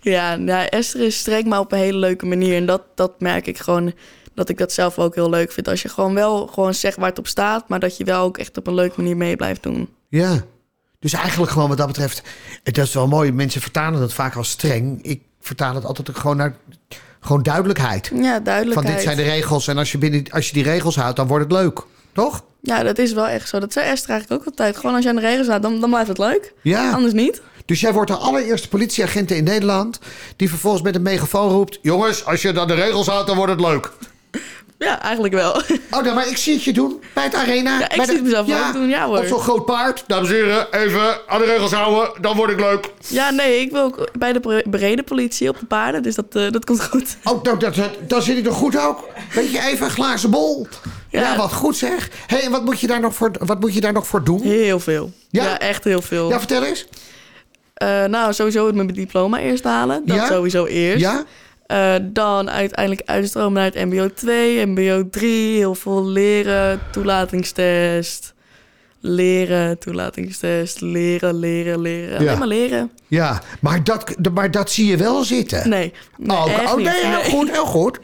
Ja, 0.00 0.36
nou, 0.36 0.66
Esther 0.66 1.00
is 1.00 1.18
streng, 1.18 1.44
maar 1.46 1.58
op 1.60 1.72
een 1.72 1.78
hele 1.78 1.98
leuke 1.98 2.26
manier. 2.26 2.56
En 2.56 2.66
dat, 2.66 2.82
dat 2.94 3.20
merk 3.20 3.46
ik 3.46 3.58
gewoon, 3.58 3.92
dat 4.34 4.48
ik 4.48 4.58
dat 4.58 4.72
zelf 4.72 4.98
ook 4.98 5.14
heel 5.14 5.30
leuk 5.30 5.52
vind. 5.52 5.68
Als 5.68 5.82
je 5.82 5.88
gewoon 5.88 6.14
wel 6.14 6.46
gewoon 6.46 6.74
zegt 6.74 6.96
waar 6.96 7.08
het 7.08 7.18
op 7.18 7.26
staat... 7.26 7.68
maar 7.68 7.80
dat 7.80 7.96
je 7.96 8.04
wel 8.04 8.22
ook 8.22 8.38
echt 8.38 8.56
op 8.56 8.66
een 8.66 8.74
leuke 8.74 9.00
manier 9.00 9.16
mee 9.16 9.36
blijft 9.36 9.62
doen. 9.62 9.88
Ja. 10.08 10.44
Dus 10.98 11.12
eigenlijk 11.12 11.52
gewoon 11.52 11.68
wat 11.68 11.78
dat 11.78 11.86
betreft, 11.86 12.22
het 12.62 12.78
is 12.78 12.92
wel 12.94 13.08
mooi. 13.08 13.32
Mensen 13.32 13.60
vertalen 13.60 14.00
het 14.00 14.12
vaak 14.12 14.34
als 14.36 14.50
streng. 14.50 15.02
Ik 15.02 15.22
vertaal 15.46 15.74
het 15.74 15.84
altijd 15.84 16.16
gewoon 16.16 16.36
naar 16.36 16.54
gewoon 17.20 17.42
duidelijkheid. 17.42 18.10
Ja, 18.14 18.34
Van 18.34 18.44
duidelijkheid. 18.44 18.94
dit 18.94 19.02
zijn 19.04 19.16
de 19.16 19.22
regels 19.22 19.68
en 19.68 19.78
als 19.78 19.92
je, 19.92 19.98
binnen, 19.98 20.24
als 20.30 20.46
je 20.46 20.52
die 20.52 20.62
regels 20.62 20.96
houdt, 20.96 21.16
dan 21.16 21.26
wordt 21.26 21.44
het 21.44 21.52
leuk. 21.52 21.80
Toch? 22.12 22.44
Ja, 22.60 22.82
dat 22.82 22.98
is 22.98 23.12
wel 23.12 23.26
echt 23.26 23.48
zo. 23.48 23.58
Dat 23.60 23.72
zei 23.72 23.86
Esther 23.86 24.10
eigenlijk 24.10 24.40
ook 24.40 24.46
altijd. 24.46 24.76
Gewoon 24.76 24.94
als 24.94 25.04
je 25.04 25.10
aan 25.10 25.16
de 25.16 25.20
regels 25.22 25.46
staat, 25.46 25.62
dan, 25.62 25.80
dan 25.80 25.90
blijft 25.90 26.08
het 26.08 26.18
leuk. 26.18 26.52
Ja. 26.62 26.90
Anders 26.92 27.12
niet. 27.12 27.42
Dus 27.64 27.80
jij 27.80 27.92
wordt 27.92 28.10
de 28.10 28.16
allereerste 28.16 28.68
politieagent 28.68 29.30
in 29.30 29.44
Nederland 29.44 29.98
die 30.36 30.48
vervolgens 30.48 30.82
met 30.82 30.94
een 30.94 31.02
megafoon 31.02 31.48
roept: 31.50 31.78
Jongens, 31.82 32.24
als 32.24 32.42
je 32.42 32.52
dan 32.52 32.66
de 32.66 32.74
regels 32.74 33.06
houdt, 33.06 33.26
dan 33.26 33.36
wordt 33.36 33.52
het 33.52 33.60
leuk. 33.60 33.90
Ja, 34.82 35.02
eigenlijk 35.02 35.34
wel. 35.34 35.52
Oh, 35.90 36.02
nou, 36.02 36.14
maar 36.14 36.28
ik 36.28 36.36
zie 36.36 36.54
het 36.54 36.64
je 36.64 36.72
doen 36.72 37.02
bij 37.12 37.24
het 37.24 37.34
arena. 37.34 37.78
Ja, 37.78 37.90
ik 37.90 37.96
bij 37.96 38.04
zie 38.06 38.14
het 38.14 38.24
mezelf 38.24 38.66
ook 38.66 38.72
doen, 38.72 38.88
ja, 38.88 39.06
hoor. 39.06 39.18
Op 39.18 39.26
zo'n 39.26 39.38
groot 39.40 39.64
paard. 39.64 40.04
Dames 40.06 40.28
en 40.28 40.34
heren, 40.34 40.72
even 40.72 41.28
aan 41.28 41.38
de 41.40 41.44
regels 41.46 41.72
houden, 41.72 42.22
dan 42.22 42.36
word 42.36 42.50
ik 42.50 42.60
leuk. 42.60 42.90
Ja, 43.06 43.30
nee, 43.30 43.60
ik 43.60 43.70
wil 43.70 43.82
ook 43.82 44.08
bij 44.18 44.32
de 44.32 44.40
bre- 44.40 44.62
brede 44.70 45.02
politie 45.02 45.48
op 45.48 45.58
de 45.58 45.66
paarden. 45.66 46.02
Dus 46.02 46.14
dat, 46.14 46.26
eh, 46.36 46.50
dat 46.50 46.64
komt 46.64 46.82
goed. 46.84 47.16
Oh, 47.24 47.42
nou, 47.42 47.58
dat, 47.58 47.74
dat, 47.74 47.90
dan 48.06 48.22
zit 48.22 48.36
ik 48.36 48.44
nog 48.44 48.54
goed 48.54 48.78
ook. 48.78 49.08
Weet 49.34 49.50
je, 49.50 49.60
even 49.62 49.84
een 49.86 49.92
glazen 49.92 50.30
bol. 50.30 50.66
Ja, 51.08 51.20
Ja. 51.20 51.36
wat 51.36 51.52
goed 51.52 51.76
zeg. 51.76 52.08
Hé, 52.26 52.36
hey, 52.36 52.50
wat 52.50 52.64
moet, 52.64 52.80
je 52.80 52.86
daar 52.86 53.00
nog 53.00 53.14
voor, 53.14 53.30
wat 53.38 53.60
moet 53.60 53.74
je 53.74 53.80
daar 53.80 53.92
nog 53.92 54.06
voor 54.06 54.24
doen? 54.24 54.42
Heel 54.42 54.80
veel. 54.80 55.12
Ja? 55.30 55.44
Ja, 55.44 55.58
echt 55.58 55.84
heel 55.84 56.02
veel. 56.02 56.28
Ja, 56.28 56.38
vertel 56.38 56.64
eens. 56.64 56.86
Eh, 57.74 58.04
nou, 58.04 58.32
sowieso 58.32 58.66
het 58.66 58.74
mijn 58.74 58.86
diploma 58.88 59.38
eerst 59.38 59.64
halen. 59.64 60.02
Dat 60.06 60.16
Ja? 60.16 60.26
sowieso 60.26 60.64
eerst. 60.66 61.00
Ja? 61.00 61.24
Eh, 61.72 61.94
dan 62.02 62.50
uiteindelijk 62.50 63.08
uitstromen 63.08 63.52
naar 63.52 63.64
het 63.64 63.84
mbo 63.84 64.12
2, 64.12 64.66
mbo 64.66 65.08
3. 65.10 65.56
Heel 65.56 65.74
veel 65.74 66.06
leren, 66.06 66.80
toelatingstest. 66.90 68.34
Leren, 69.00 69.78
toelatingstest, 69.78 70.80
leren, 70.80 71.34
leren, 71.34 71.80
leren. 71.80 72.22
Ja. 72.22 72.36
Maar 72.36 72.46
leren. 72.46 72.90
Ja, 73.06 73.42
maar 73.60 73.84
dat, 73.84 74.14
maar 74.34 74.50
dat 74.50 74.70
zie 74.70 74.86
je 74.86 74.96
wel 74.96 75.24
zitten. 75.24 75.68
Nee, 75.68 75.92
nee 76.18 76.36
oh, 76.36 76.46
oh, 76.64 76.74
nee, 76.74 77.06
heel 77.06 77.22
goed, 77.22 77.50
heel 77.50 77.66
goed. 77.66 77.98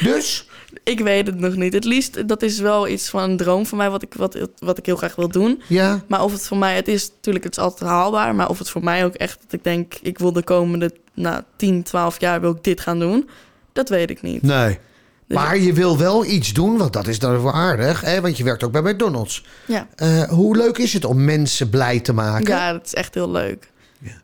Dus, 0.00 0.47
Ik 0.88 1.00
weet 1.00 1.26
het 1.26 1.38
nog 1.40 1.54
niet. 1.56 1.72
Het 1.72 1.84
liefst, 1.84 2.28
dat 2.28 2.42
is 2.42 2.58
wel 2.58 2.88
iets 2.88 3.08
van 3.08 3.22
een 3.22 3.36
droom 3.36 3.66
van 3.66 3.78
mij... 3.78 3.90
wat 3.90 4.02
ik, 4.02 4.14
wat, 4.14 4.38
wat 4.58 4.78
ik 4.78 4.86
heel 4.86 4.96
graag 4.96 5.14
wil 5.14 5.28
doen. 5.28 5.62
ja, 5.66 6.02
Maar 6.06 6.22
of 6.22 6.32
het 6.32 6.46
voor 6.46 6.56
mij... 6.56 6.74
Het 6.74 6.88
is 6.88 7.10
natuurlijk 7.10 7.44
het 7.44 7.56
is 7.56 7.62
altijd 7.62 7.90
haalbaar... 7.90 8.34
maar 8.34 8.48
of 8.48 8.58
het 8.58 8.70
voor 8.70 8.84
mij 8.84 9.04
ook 9.04 9.14
echt... 9.14 9.38
dat 9.42 9.52
ik 9.52 9.64
denk... 9.64 9.94
ik 10.02 10.18
wil 10.18 10.32
de 10.32 10.42
komende 10.42 10.92
nou, 11.14 11.42
10, 11.56 11.82
12 11.82 12.20
jaar 12.20 12.40
wil 12.40 12.50
ik 12.50 12.64
dit 12.64 12.80
gaan 12.80 12.98
doen... 12.98 13.28
dat 13.72 13.88
weet 13.88 14.10
ik 14.10 14.22
niet. 14.22 14.42
nee. 14.42 14.78
Dus- 15.26 15.36
Maar 15.36 15.58
je 15.58 15.72
wil 15.72 15.98
wel 15.98 16.24
iets 16.24 16.52
doen, 16.52 16.76
want 16.76 16.92
dat 16.92 17.06
is 17.06 17.18
dan 17.18 17.42
wel 17.42 17.52
aardig. 17.52 18.00
Hè? 18.00 18.20
Want 18.20 18.36
je 18.36 18.44
werkt 18.44 18.64
ook 18.64 18.72
bij 18.72 18.82
McDonald's. 18.82 19.44
Ja. 19.66 19.88
Eh, 19.94 20.22
hoe 20.22 20.56
leuk 20.56 20.78
is 20.78 20.92
het 20.92 21.04
om 21.04 21.24
mensen 21.24 21.70
blij 21.70 22.00
te 22.00 22.12
maken? 22.12 22.54
Ja, 22.54 22.72
dat 22.72 22.86
is 22.86 22.94
echt 22.94 23.14
heel 23.14 23.30
leuk. 23.30 23.70
Ja. 24.00 24.22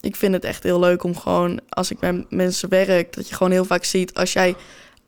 Ik 0.00 0.16
vind 0.16 0.34
het 0.34 0.44
echt 0.44 0.62
heel 0.62 0.78
leuk 0.78 1.02
om 1.02 1.16
gewoon, 1.16 1.60
als 1.68 1.90
ik 1.90 2.00
met 2.00 2.30
mensen 2.30 2.68
werk, 2.68 3.14
dat 3.14 3.28
je 3.28 3.34
gewoon 3.34 3.52
heel 3.52 3.64
vaak 3.64 3.84
ziet, 3.84 4.14
als 4.14 4.32
jij 4.32 4.54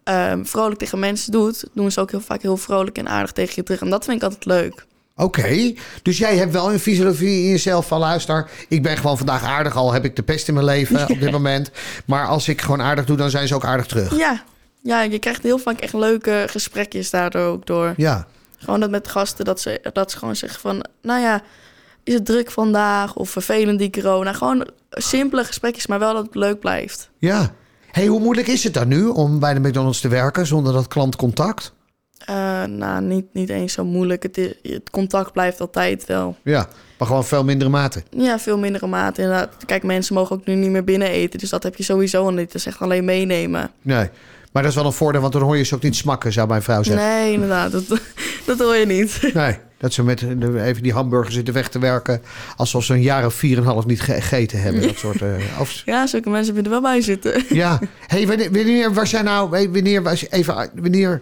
ehm, 0.09 0.45
vrolijk 0.45 0.79
tegen 0.79 0.99
mensen 0.99 1.33
doet, 1.33 1.65
doen 1.73 1.91
ze 1.91 2.01
ook 2.01 2.11
heel 2.11 2.21
vaak 2.21 2.43
heel 2.43 2.57
vrolijk 2.57 2.99
en 2.99 3.09
aardig 3.09 3.33
tegen 3.33 3.53
je 3.55 3.63
terug. 3.63 3.81
En 3.81 3.91
dat 3.91 4.05
vind 4.05 4.17
ik 4.17 4.23
altijd 4.23 4.45
leuk. 4.45 4.87
Oké, 5.17 5.75
dus 6.03 6.19
jij 6.19 6.37
hebt 6.37 6.53
wel 6.53 6.73
een 6.73 6.79
filosofie 6.79 7.43
in 7.43 7.51
jezelf 7.51 7.87
van 7.87 7.99
luister, 7.99 8.51
ik 8.69 8.83
ben 8.83 8.97
gewoon 8.97 9.17
vandaag 9.17 9.43
aardig, 9.45 9.77
al 9.77 9.93
heb 9.93 10.05
ik 10.05 10.17
de 10.17 10.23
pest 10.23 10.49
in 10.49 10.55
mijn 10.55 10.67
leven 10.67 11.09
op 11.15 11.21
dit 11.21 11.31
moment. 11.31 11.71
Maar 12.05 12.27
als 12.27 12.49
ik 12.49 12.61
gewoon 12.61 12.83
aardig 12.83 13.05
doe, 13.05 13.17
dan 13.17 13.31
zijn 13.31 13.49
ze 13.49 13.55
ook 13.55 13.65
aardig 13.65 13.87
terug. 13.87 14.17
Ja. 14.17 14.43
ja, 14.83 15.03
je 15.03 15.19
krijgt 15.19 15.43
heel 15.43 15.59
vaak 15.59 15.81
echt 15.81 15.93
leuke 15.93 16.45
gesprekjes 16.51 17.11
daardoor 17.11 17.47
ook 17.47 17.67
door. 17.67 17.95
Ja, 17.97 18.27
Gewoon 18.59 18.81
dat 18.81 18.91
met 18.91 19.09
gasten, 19.09 19.45
dat 19.45 19.61
ze, 19.61 19.81
dat 19.93 20.11
ze 20.11 20.19
gewoon 20.19 20.37
zeggen 20.37 20.61
van, 20.61 20.85
nou 21.03 21.21
ja, 21.21 21.43
is 22.05 22.15
het 22.15 22.27
druk 22.27 22.51
vandaag 22.51 23.15
of 23.15 23.31
vervelend 23.31 23.79
die 23.79 23.91
corona? 23.91 24.33
Gewoon 24.33 24.69
simpele 24.91 25.45
gesprekjes, 25.45 25.87
maar 25.87 25.99
wel 25.99 26.15
dat 26.15 26.25
het 26.25 26.35
leuk 26.35 26.61
blijft. 26.61 27.11
ja. 27.19 27.55
Hey, 27.91 28.07
hoe 28.07 28.21
moeilijk 28.21 28.47
is 28.47 28.65
het 28.65 28.75
dan 28.75 28.89
nu 28.89 29.07
om 29.07 29.39
bij 29.39 29.55
de 29.55 29.61
McDonald's 29.61 30.01
te 30.01 30.09
werken 30.09 30.47
zonder 30.47 30.73
dat 30.73 30.89
klantcontact? 30.89 31.73
Eh, 32.19 32.65
nou, 32.65 33.03
niet, 33.03 33.27
niet 33.33 33.49
eens 33.49 33.73
zo 33.73 33.85
moeilijk. 33.85 34.23
Het, 34.23 34.39
is, 34.39 34.55
het 34.63 34.91
contact 34.91 35.33
blijft 35.33 35.61
altijd 35.61 36.07
wel. 36.07 36.37
Ja, 36.43 36.69
maar 36.99 37.07
gewoon 37.07 37.25
veel 37.25 37.45
mindere 37.45 37.71
mate. 37.71 38.03
Ja, 38.11 38.39
veel 38.39 38.59
mindere 38.59 38.87
mate. 38.87 39.23
Inderdaad. 39.23 39.65
Kijk, 39.67 39.83
mensen 39.83 40.15
mogen 40.15 40.37
ook 40.37 40.47
nu 40.47 40.55
niet 40.55 40.71
meer 40.71 40.85
binnen 40.85 41.09
eten. 41.09 41.39
Dus 41.39 41.51
dat 41.51 41.63
heb 41.63 41.77
je 41.77 41.83
sowieso 41.83 42.31
niet. 42.31 42.47
Dat 42.47 42.55
is 42.55 42.67
echt 42.67 42.81
alleen 42.81 43.05
meenemen. 43.05 43.71
Nee, 43.83 44.09
maar 44.53 44.63
dat 44.63 44.71
is 44.71 44.75
wel 44.77 44.87
een 44.87 44.93
voordeel, 44.93 45.21
want 45.21 45.33
dan 45.33 45.43
hoor 45.43 45.57
je 45.57 45.63
ze 45.63 45.75
ook 45.75 45.83
niet 45.83 45.97
smakken, 45.97 46.33
zou 46.33 46.49
mijn 46.49 46.63
vrouw 46.63 46.83
zeggen. 46.83 47.07
Nee, 47.07 47.33
inderdaad. 47.33 47.73
Dat, 47.73 47.85
dat 48.47 48.59
hoor 48.59 48.77
je 48.77 48.87
niet. 48.87 49.31
Nee, 49.35 49.59
dat 49.79 49.93
ze 49.93 50.03
met 50.03 50.23
even 50.57 50.83
die 50.83 50.93
hamburger 50.93 51.33
zitten 51.33 51.55
weg 51.55 51.69
te 51.69 51.79
werken. 51.79 52.23
Alsof 52.57 52.85
ze 52.85 52.95
een 52.95 53.03
jaar 53.03 53.27
of 53.27 53.35
vier 53.35 53.57
en 53.57 53.63
een 53.63 53.69
half 53.69 53.87
niet 53.87 54.01
ge- 54.01 54.13
gegeten 54.13 54.61
hebben. 54.61 54.83
Dat 54.83 54.97
soort. 54.99 55.23
eh, 55.23 55.31
of, 55.61 55.83
Ja, 55.85 56.07
zulke 56.07 56.31
mensen 56.31 56.55
willen 56.55 56.73
er 56.73 56.81
wel 56.83 56.91
bij 56.91 57.01
zitten. 57.01 57.45
ja. 57.49 57.81
hey, 58.07 58.27
wanneer, 58.27 58.53
wanneer 58.53 58.93
was 58.95 59.11
jij 59.11 59.23
nou. 59.23 59.49
Wanneer 59.71 60.03
was 60.03 60.21
je 60.21 60.29
even. 60.31 60.71
Wanneer. 60.75 61.21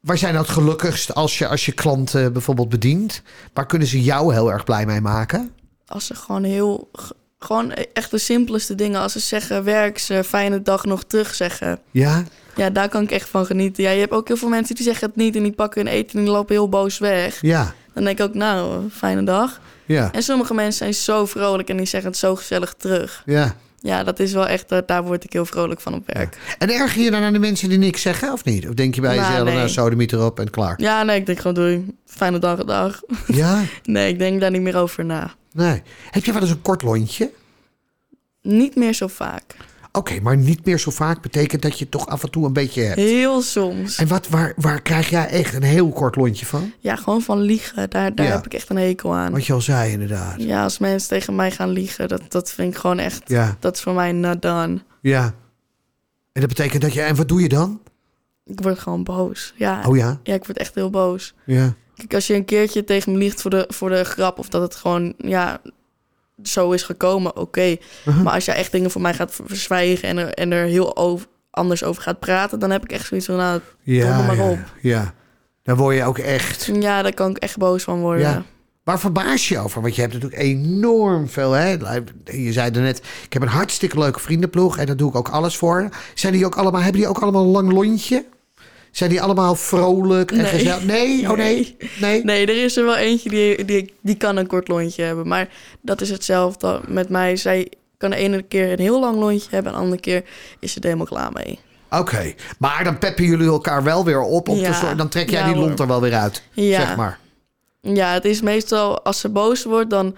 Waar 0.00 0.18
zijn 0.18 0.32
nou 0.34 0.44
het 0.44 0.54
gelukkigst 0.54 1.14
als 1.14 1.38
je, 1.38 1.48
als 1.48 1.66
je 1.66 1.72
klanten 1.72 2.32
bijvoorbeeld 2.32 2.68
bedient? 2.68 3.22
Waar 3.52 3.66
kunnen 3.66 3.88
ze 3.88 4.02
jou 4.02 4.32
heel 4.32 4.52
erg 4.52 4.64
blij 4.64 4.86
mee 4.86 5.00
maken? 5.00 5.50
Als 5.86 6.06
ze 6.06 6.14
gewoon 6.14 6.44
heel... 6.44 6.90
Gewoon 7.46 7.72
echt 7.92 8.10
de 8.10 8.18
simpelste 8.18 8.74
dingen. 8.74 9.00
Als 9.00 9.12
ze 9.12 9.18
zeggen, 9.18 9.64
werk 9.64 9.98
ze, 9.98 10.24
fijne 10.24 10.62
dag 10.62 10.84
nog 10.84 11.04
terug 11.04 11.34
zeggen. 11.34 11.78
Ja? 11.90 12.24
Ja, 12.56 12.70
daar 12.70 12.88
kan 12.88 13.02
ik 13.02 13.10
echt 13.10 13.28
van 13.28 13.46
genieten. 13.46 13.82
Ja, 13.82 13.90
je 13.90 14.00
hebt 14.00 14.12
ook 14.12 14.28
heel 14.28 14.36
veel 14.36 14.48
mensen 14.48 14.74
die 14.74 14.84
zeggen 14.84 15.06
het 15.06 15.16
niet... 15.16 15.36
en 15.36 15.42
die 15.42 15.52
pakken 15.52 15.84
hun 15.84 15.92
eten 15.92 16.18
en 16.18 16.24
die 16.24 16.32
lopen 16.32 16.54
heel 16.54 16.68
boos 16.68 16.98
weg. 16.98 17.38
Ja. 17.40 17.74
Dan 17.94 18.04
denk 18.04 18.18
ik 18.18 18.24
ook, 18.24 18.34
nou, 18.34 18.88
fijne 18.90 19.24
dag. 19.24 19.60
Ja. 19.84 20.12
En 20.12 20.22
sommige 20.22 20.54
mensen 20.54 20.78
zijn 20.78 20.94
zo 20.94 21.26
vrolijk 21.26 21.68
en 21.68 21.76
die 21.76 21.86
zeggen 21.86 22.10
het 22.10 22.18
zo 22.18 22.36
gezellig 22.36 22.74
terug. 22.78 23.22
Ja. 23.26 23.56
Ja, 23.80 24.04
dat 24.04 24.18
is 24.20 24.32
wel 24.32 24.46
echt, 24.46 24.72
eh, 24.72 24.78
daar 24.86 25.04
word 25.04 25.24
ik 25.24 25.32
heel 25.32 25.46
vrolijk 25.46 25.80
van 25.80 25.94
op 25.94 26.02
werk. 26.06 26.38
En 26.58 26.70
erger 26.70 27.02
je 27.02 27.10
dan 27.10 27.22
aan 27.22 27.32
de 27.32 27.38
mensen 27.38 27.68
die 27.68 27.78
niks 27.78 28.02
zeggen 28.02 28.32
of 28.32 28.44
niet? 28.44 28.68
Of 28.68 28.74
denk 28.74 28.94
je 28.94 29.00
bij 29.00 29.16
Nou, 29.16 29.28
jezelf, 29.28 29.48
nee. 29.48 29.56
nou, 29.56 29.68
sodemiet 29.68 30.12
erop 30.12 30.40
en 30.40 30.50
klaar? 30.50 30.74
Ja, 30.80 31.02
nee, 31.02 31.18
ik 31.18 31.26
denk 31.26 31.38
gewoon 31.38 31.54
doei. 31.54 31.86
Fijne 32.06 32.38
dag, 32.38 32.64
dag. 32.64 33.00
Ja? 33.26 33.62
Nee, 33.82 34.08
ik 34.08 34.18
denk 34.18 34.40
daar 34.40 34.50
niet 34.50 34.60
meer 34.60 34.76
over 34.76 35.04
na. 35.04 35.34
Nee. 35.56 35.82
Heb 36.10 36.24
je 36.24 36.32
wel 36.32 36.40
eens 36.42 36.50
een 36.50 36.62
kort 36.62 36.82
lontje? 36.82 37.30
Niet 38.42 38.76
meer 38.76 38.92
zo 38.94 39.06
vaak. 39.06 39.56
Oké, 39.92 40.20
maar 40.20 40.36
niet 40.36 40.64
meer 40.64 40.78
zo 40.78 40.90
vaak 40.90 41.22
betekent 41.22 41.62
dat 41.62 41.78
je 41.78 41.88
toch 41.88 42.06
af 42.06 42.22
en 42.22 42.30
toe 42.30 42.46
een 42.46 42.52
beetje 42.52 42.82
hebt. 42.82 42.96
Heel 42.96 43.42
soms. 43.42 43.98
En 43.98 44.06
wat, 44.08 44.28
waar, 44.28 44.52
waar 44.56 44.82
krijg 44.82 45.08
jij 45.10 45.26
echt 45.28 45.54
een 45.54 45.62
heel 45.62 45.88
kort 45.92 46.16
lontje 46.16 46.46
van? 46.46 46.72
Ja, 46.78 46.96
gewoon 46.96 47.22
van 47.22 47.40
liegen. 47.40 47.90
Daar, 47.90 48.14
daar 48.14 48.26
Ja. 48.26 48.32
heb 48.32 48.46
ik 48.46 48.54
echt 48.54 48.70
een 48.70 48.76
hekel 48.76 49.14
aan. 49.14 49.32
Wat 49.32 49.46
je 49.46 49.52
al 49.52 49.60
zei, 49.60 49.92
inderdaad. 49.92 50.34
Ja, 50.42 50.62
als 50.62 50.78
mensen 50.78 51.08
tegen 51.08 51.34
mij 51.34 51.50
gaan 51.50 51.70
liegen, 51.70 52.08
dat, 52.08 52.22
dat 52.28 52.50
vind 52.50 52.74
ik 52.74 52.80
gewoon 52.80 52.98
echt... 52.98 53.22
Ja, 53.26 53.56
Dat 53.60 53.74
is 53.76 53.82
voor 53.82 53.94
mij 53.94 54.12
not 54.12 54.42
done. 54.42 54.80
ja. 55.00 55.34
En 56.32 56.40
dat 56.42 56.48
betekent 56.48 56.82
dat 56.82 56.92
je... 56.92 57.00
En 57.02 57.16
wat 57.16 57.28
doe 57.28 57.40
je 57.40 57.48
dan? 57.48 57.80
Ik 58.44 58.60
word 58.60 58.78
gewoon 58.78 59.04
boos. 59.04 59.54
Ja, 59.56 59.82
Oh 59.86 59.96
ja, 59.96 60.20
ja 60.22 60.34
ik 60.34 60.44
word 60.44 60.58
echt 60.58 60.74
heel 60.74 60.90
boos. 60.90 61.34
ja. 61.44 61.74
Kijk, 61.96 62.14
als 62.14 62.26
je 62.26 62.34
een 62.34 62.44
keertje 62.44 62.84
tegen 62.84 63.12
me 63.12 63.18
liegt 63.18 63.42
voor 63.42 63.50
de, 63.50 63.64
voor 63.68 63.90
de 63.90 64.04
grap... 64.04 64.38
of 64.38 64.48
dat 64.48 64.62
het 64.62 64.74
gewoon, 64.76 65.14
ja, 65.18 65.60
zo 66.42 66.70
is 66.70 66.82
gekomen, 66.82 67.36
oké. 67.36 67.76
Uh-huh. 68.06 68.22
Maar 68.22 68.34
als 68.34 68.44
jij 68.44 68.54
echt 68.54 68.72
dingen 68.72 68.90
voor 68.90 69.00
mij 69.00 69.14
gaat 69.14 69.34
ver- 69.34 69.44
verzwijgen... 69.46 70.08
en 70.08 70.18
er, 70.18 70.34
en 70.34 70.52
er 70.52 70.66
heel 70.66 70.96
over, 70.96 71.26
anders 71.50 71.84
over 71.84 72.02
gaat 72.02 72.18
praten... 72.18 72.58
dan 72.58 72.70
heb 72.70 72.84
ik 72.84 72.92
echt 72.92 73.06
zoiets 73.06 73.26
van, 73.26 73.36
nou, 73.36 73.60
Ja, 73.82 74.22
maar 74.22 74.36
ja, 74.36 74.50
op. 74.50 74.58
ja. 74.80 75.14
Dan 75.62 75.76
word 75.76 75.96
je 75.96 76.04
ook 76.04 76.18
echt... 76.18 76.70
ja, 76.80 77.02
daar 77.02 77.14
kan 77.14 77.30
ik 77.30 77.36
echt 77.38 77.56
boos 77.58 77.82
van 77.82 78.00
worden. 78.00 78.20
Ja. 78.22 78.44
Waar 78.84 79.00
verbaas 79.00 79.48
je 79.48 79.54
je 79.54 79.60
over? 79.60 79.82
Want 79.82 79.94
je 79.94 80.00
hebt 80.00 80.12
natuurlijk 80.12 80.42
enorm 80.42 81.28
veel. 81.28 81.52
Hè? 81.52 81.76
Je 82.24 82.52
zei 82.52 82.70
er 82.70 82.80
net, 82.80 82.98
ik 83.24 83.32
heb 83.32 83.42
een 83.42 83.48
hartstikke 83.48 83.98
leuke 83.98 84.20
vriendenploeg 84.20 84.78
en 84.78 84.86
daar 84.86 84.96
doe 84.96 85.08
ik 85.08 85.14
ook 85.16 85.28
alles 85.28 85.56
voor. 85.56 85.88
Zijn 86.14 86.32
die 86.32 86.46
ook 86.46 86.56
allemaal, 86.56 86.80
hebben 86.80 87.00
die 87.00 87.10
ook 87.10 87.18
allemaal 87.18 87.42
een 87.42 87.50
lang 87.50 87.72
lontje? 87.72 88.24
Zijn 88.96 89.10
die 89.10 89.22
allemaal 89.22 89.54
vrolijk 89.54 90.30
en 90.30 90.36
Nee. 90.36 90.46
gezellig? 90.46 90.84
Nee? 90.84 91.30
Oh 91.30 91.36
nee? 91.36 91.76
Nee? 92.00 92.24
Nee, 92.24 92.46
er 92.46 92.64
is 92.64 92.76
er 92.76 92.84
wel 92.84 92.96
eentje 92.96 93.28
die, 93.28 93.64
die, 93.64 93.94
die 94.02 94.16
kan 94.16 94.36
een 94.36 94.46
kort 94.46 94.68
lontje 94.68 95.02
hebben. 95.02 95.28
Maar 95.28 95.48
dat 95.80 96.00
is 96.00 96.10
hetzelfde 96.10 96.80
met 96.88 97.08
mij. 97.08 97.36
Zij 97.36 97.72
kan 97.98 98.10
de 98.10 98.16
ene 98.16 98.42
keer 98.42 98.72
een 98.72 98.78
heel 98.78 99.00
lang 99.00 99.18
lontje 99.18 99.48
hebben... 99.50 99.72
en 99.72 99.78
de 99.78 99.84
andere 99.84 100.00
keer 100.00 100.24
is 100.60 100.72
ze 100.72 100.78
er 100.78 100.84
helemaal 100.84 101.06
klaar 101.06 101.32
mee. 101.32 101.58
Oké, 101.90 102.34
maar 102.58 102.84
dan 102.84 102.98
peppen 102.98 103.24
jullie 103.24 103.46
elkaar 103.46 103.82
wel 103.82 104.04
weer 104.04 104.20
op. 104.20 104.48
om 104.48 104.56
te 104.56 104.60
Ja. 104.62 104.94
dan 104.94 105.08
trek 105.08 105.30
jij 105.30 105.40
Ja, 105.40 105.46
die 105.46 105.56
lont 105.56 105.80
er 105.80 105.86
wel 105.86 106.00
weer 106.00 106.14
uit, 106.14 106.42
Ja. 106.52 106.80
zeg 106.86 106.96
maar. 106.96 107.18
Ja, 107.80 108.12
het 108.12 108.24
is 108.24 108.40
meestal 108.40 109.02
als 109.02 109.20
ze 109.20 109.28
boos 109.28 109.64
wordt, 109.64 109.90
dan, 109.90 110.16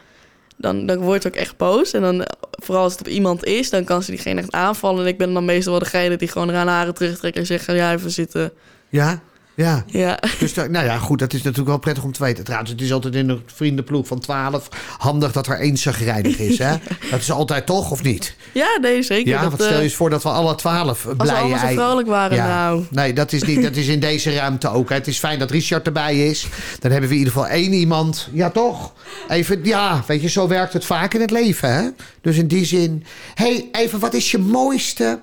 dan, 0.59 0.87
dan 0.87 0.99
wordt 0.99 1.27
ook 1.27 1.35
echt 1.35 1.57
boos. 1.57 1.93
En 1.93 2.01
dan, 2.01 2.27
vooral 2.51 2.83
als 2.83 2.93
het 2.93 3.01
op 3.01 3.09
iemand 3.09 3.45
is, 3.45 3.71
dan 3.71 3.85
kan 3.85 4.03
ze 4.03 4.11
diegene 4.11 4.41
echt 4.41 4.53
aanvallen. 4.53 5.01
En 5.03 5.07
ik 5.07 5.19
ben 5.19 5.35
dan 5.35 5.45
meestal 5.45 5.73
wel 5.73 5.83
degene 5.83 6.17
die 6.17 6.29
gewoon 6.29 6.49
haar 6.49 6.67
haren 6.67 6.95
terugtrekt 6.95 7.37
en 7.37 7.47
zegt... 7.47 7.65
ga 7.65 7.93
even 7.93 8.11
zitten. 8.11 8.53
Ja? 8.89 9.23
Ja. 9.59 9.85
Ja, 9.87 10.19
Dus 10.39 10.55
nou 10.55 10.85
ja, 10.85 10.99
goed, 10.99 11.19
dat 11.19 11.33
is 11.33 11.39
natuurlijk 11.43 11.69
wel 11.69 11.79
prettig 11.79 12.05
om 12.05 12.13
te 12.13 12.23
weten. 12.25 12.45
Trouwens, 12.45 12.71
het 12.71 12.81
is 12.81 12.93
altijd 12.93 13.15
in 13.15 13.29
een 13.29 13.43
vriendenploeg 13.47 14.07
van 14.07 14.19
12 14.21 14.69
handig 14.99 15.33
dat 15.33 15.47
er 15.47 15.59
één 15.61 15.77
zagrijnig 15.77 16.39
is. 16.39 16.59
Hè? 16.59 16.75
Dat 17.11 17.21
is 17.21 17.31
altijd 17.31 17.67
toch, 17.67 17.91
of 17.91 18.03
niet? 18.03 18.35
ja 18.53 18.79
nee, 18.81 19.03
zeker. 19.03 19.29
Ja, 19.29 19.41
Dat, 19.41 19.49
want 19.49 19.55
stel 19.63 19.73
je 19.73 19.77
eh, 19.79 19.83
eens 19.85 19.95
voor 19.95 20.11
dat 20.11 20.23
we 20.23 20.29
alle 20.29 20.55
12 20.55 20.89
als 20.89 21.03
we 21.03 21.17
blije 21.17 21.39
allemaal 21.39 21.59
zo 21.59 21.65
ei- 21.67 21.75
vrolijk 21.77 22.09
waren, 22.09 22.37
Ja. 22.37 22.47
nou... 22.47 22.85
Nee, 22.91 23.13
dat 23.13 23.33
is, 23.33 23.43
niet, 23.43 23.63
dat 23.63 23.77
is 23.77 23.87
in 23.87 24.01
deze 24.01 24.35
ruimte 24.35 24.69
ook. 24.69 24.89
hè. 24.89 24.95
Het 24.95 25.07
is 25.07 25.19
fijn 25.19 25.39
dat 25.39 25.51
Richard 25.51 25.87
erbij 25.87 26.27
is. 26.29 26.47
Dan 26.79 26.91
hebben 26.91 27.09
we 27.09 27.15
in 27.15 27.21
ieder 27.21 27.33
geval 27.33 27.49
één 27.49 27.73
iemand. 27.73 28.29
Ja, 28.33 28.51
toch? 28.51 28.93
Even, 29.29 29.61
ja, 29.65 30.05
weet 30.07 30.23
je, 30.23 30.29
zo 30.29 30.49
werkt 30.49 30.73
het 30.73 30.85
vaak 30.85 31.15
in 31.15 31.21
het 31.21 31.31
leven. 31.31 31.75
Hè? 31.75 31.89
Dus 32.21 32.37
in 32.37 32.47
die 32.49 32.65
zin. 32.65 33.05
hey, 33.35 33.69
even, 33.73 33.99
wat 33.99 34.15
is 34.15 34.31
je 34.31 34.39
mooiste 34.39 35.21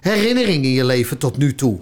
herinnering 0.00 0.64
in 0.64 0.72
je 0.72 0.84
leven 0.84 1.18
tot 1.18 1.36
nu 1.38 1.54
toe? 1.54 1.78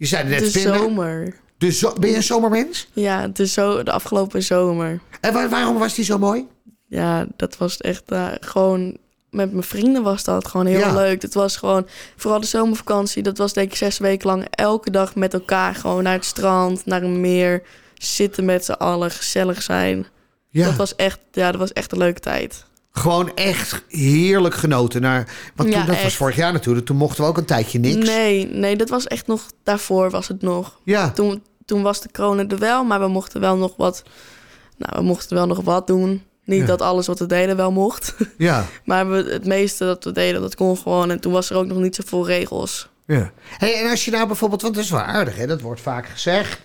Je 0.00 0.06
zei 0.06 0.28
net, 0.28 0.38
De 0.38 0.50
vinden- 0.50 0.78
zomer. 0.78 1.34
de 1.58 1.72
zo- 1.72 1.92
ben 1.98 2.10
je 2.10 2.16
een 2.16 2.22
zomermens? 2.22 2.88
Ja, 2.92 3.28
de, 3.28 3.46
zo, 3.46 3.82
de 3.82 3.92
afgelopen 3.92 4.42
zomer. 4.42 5.00
En 5.20 5.32
waar- 5.32 5.48
waarom 5.48 5.78
was 5.78 5.94
die 5.94 6.04
zo 6.04 6.18
mooi? 6.18 6.46
Ja, 6.86 7.26
dat 7.36 7.56
was 7.56 7.76
echt 7.76 8.10
eh, 8.10 8.28
gewoon... 8.40 8.96
Met 9.30 9.52
mijn 9.52 9.64
vrienden 9.64 10.02
was 10.02 10.24
dat 10.24 10.48
gewoon 10.48 10.66
heel 10.66 10.78
Ja. 10.78 10.94
leuk. 10.94 11.22
Het 11.22 11.34
was 11.34 11.56
gewoon, 11.56 11.86
vooral 12.16 12.40
de 12.40 12.46
zomervakantie, 12.46 13.22
dat 13.22 13.38
was 13.38 13.52
denk 13.52 13.70
ik 13.70 13.76
zes 13.76 13.98
weken 13.98 14.26
lang 14.26 14.46
elke 14.50 14.90
dag 14.90 15.14
met 15.14 15.34
elkaar. 15.34 15.74
Gewoon 15.74 16.02
naar 16.02 16.12
het 16.12 16.24
strand, 16.24 16.86
naar 16.86 17.02
een 17.02 17.20
meer, 17.20 17.62
zitten 17.94 18.44
met 18.44 18.64
z'n 18.64 18.72
allen, 18.72 19.10
gezellig 19.10 19.62
zijn. 19.62 20.06
Ja, 20.48 20.64
Dat 20.66 20.76
was 20.76 20.96
echt, 20.96 21.18
ja, 21.32 21.50
dat 21.50 21.60
was 21.60 21.72
echt 21.72 21.92
een 21.92 21.98
leuke 21.98 22.20
tijd. 22.20 22.64
Gewoon 22.92 23.34
echt 23.34 23.82
heerlijk 23.88 24.54
genoten. 24.54 25.00
Naar, 25.00 25.28
want 25.54 25.68
Ja, 25.72 25.76
toen, 25.84 25.94
dat 25.94 26.02
was 26.02 26.16
vorig 26.16 26.36
jaar 26.36 26.52
natuurlijk. 26.52 26.86
Toen 26.86 26.96
mochten 26.96 27.22
we 27.24 27.28
ook 27.30 27.36
een 27.38 27.44
tijdje 27.44 27.78
niks. 27.78 28.06
Nee, 28.06 28.46
nee, 28.46 28.76
dat 28.76 28.88
was 28.88 29.06
echt 29.06 29.26
nog, 29.26 29.42
daarvoor 29.64 30.10
was 30.10 30.28
het 30.28 30.42
nog. 30.42 30.78
Ja, 30.84 31.10
Toen, 31.10 31.42
toen 31.64 31.82
was 31.82 32.00
de 32.00 32.08
corona 32.12 32.44
er 32.48 32.58
wel, 32.58 32.84
maar 32.84 33.00
we 33.00 33.08
mochten 33.08 33.40
wel 33.40 33.56
nog 33.56 33.76
wat, 33.76 34.02
nou, 34.78 34.92
we 34.96 35.02
mochten 35.02 35.36
wel 35.36 35.46
nog 35.46 35.60
wat 35.60 35.86
doen. 35.86 36.22
Niet 36.44 36.60
Ja. 36.60 36.66
dat 36.66 36.82
alles 36.82 37.06
wat 37.06 37.18
we 37.18 37.26
deden 37.26 37.56
wel 37.56 37.72
mocht. 37.72 38.14
ja. 38.38 38.66
Maar 38.84 39.10
we, 39.10 39.32
het 39.32 39.46
meeste 39.46 39.84
dat 39.84 40.04
we 40.04 40.12
deden, 40.12 40.40
dat 40.40 40.54
kon 40.54 40.76
gewoon. 40.76 41.10
En 41.10 41.20
toen 41.20 41.32
was 41.32 41.50
er 41.50 41.56
ook 41.56 41.66
nog 41.66 41.78
niet 41.78 41.94
zoveel 41.94 42.26
regels. 42.26 42.88
Ja. 43.06 43.30
Hey, 43.58 43.74
en 43.84 43.90
als 43.90 44.04
je 44.04 44.10
nou 44.10 44.26
bijvoorbeeld, 44.26 44.62
want 44.62 44.74
dat 44.74 44.84
is 44.84 44.90
wel 44.90 45.00
aardig, 45.00 45.36
hè? 45.36 45.46
dat 45.46 45.60
wordt 45.60 45.80
vaak 45.80 46.08
gezegd. 46.08 46.60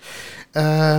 eh, 0.52 0.96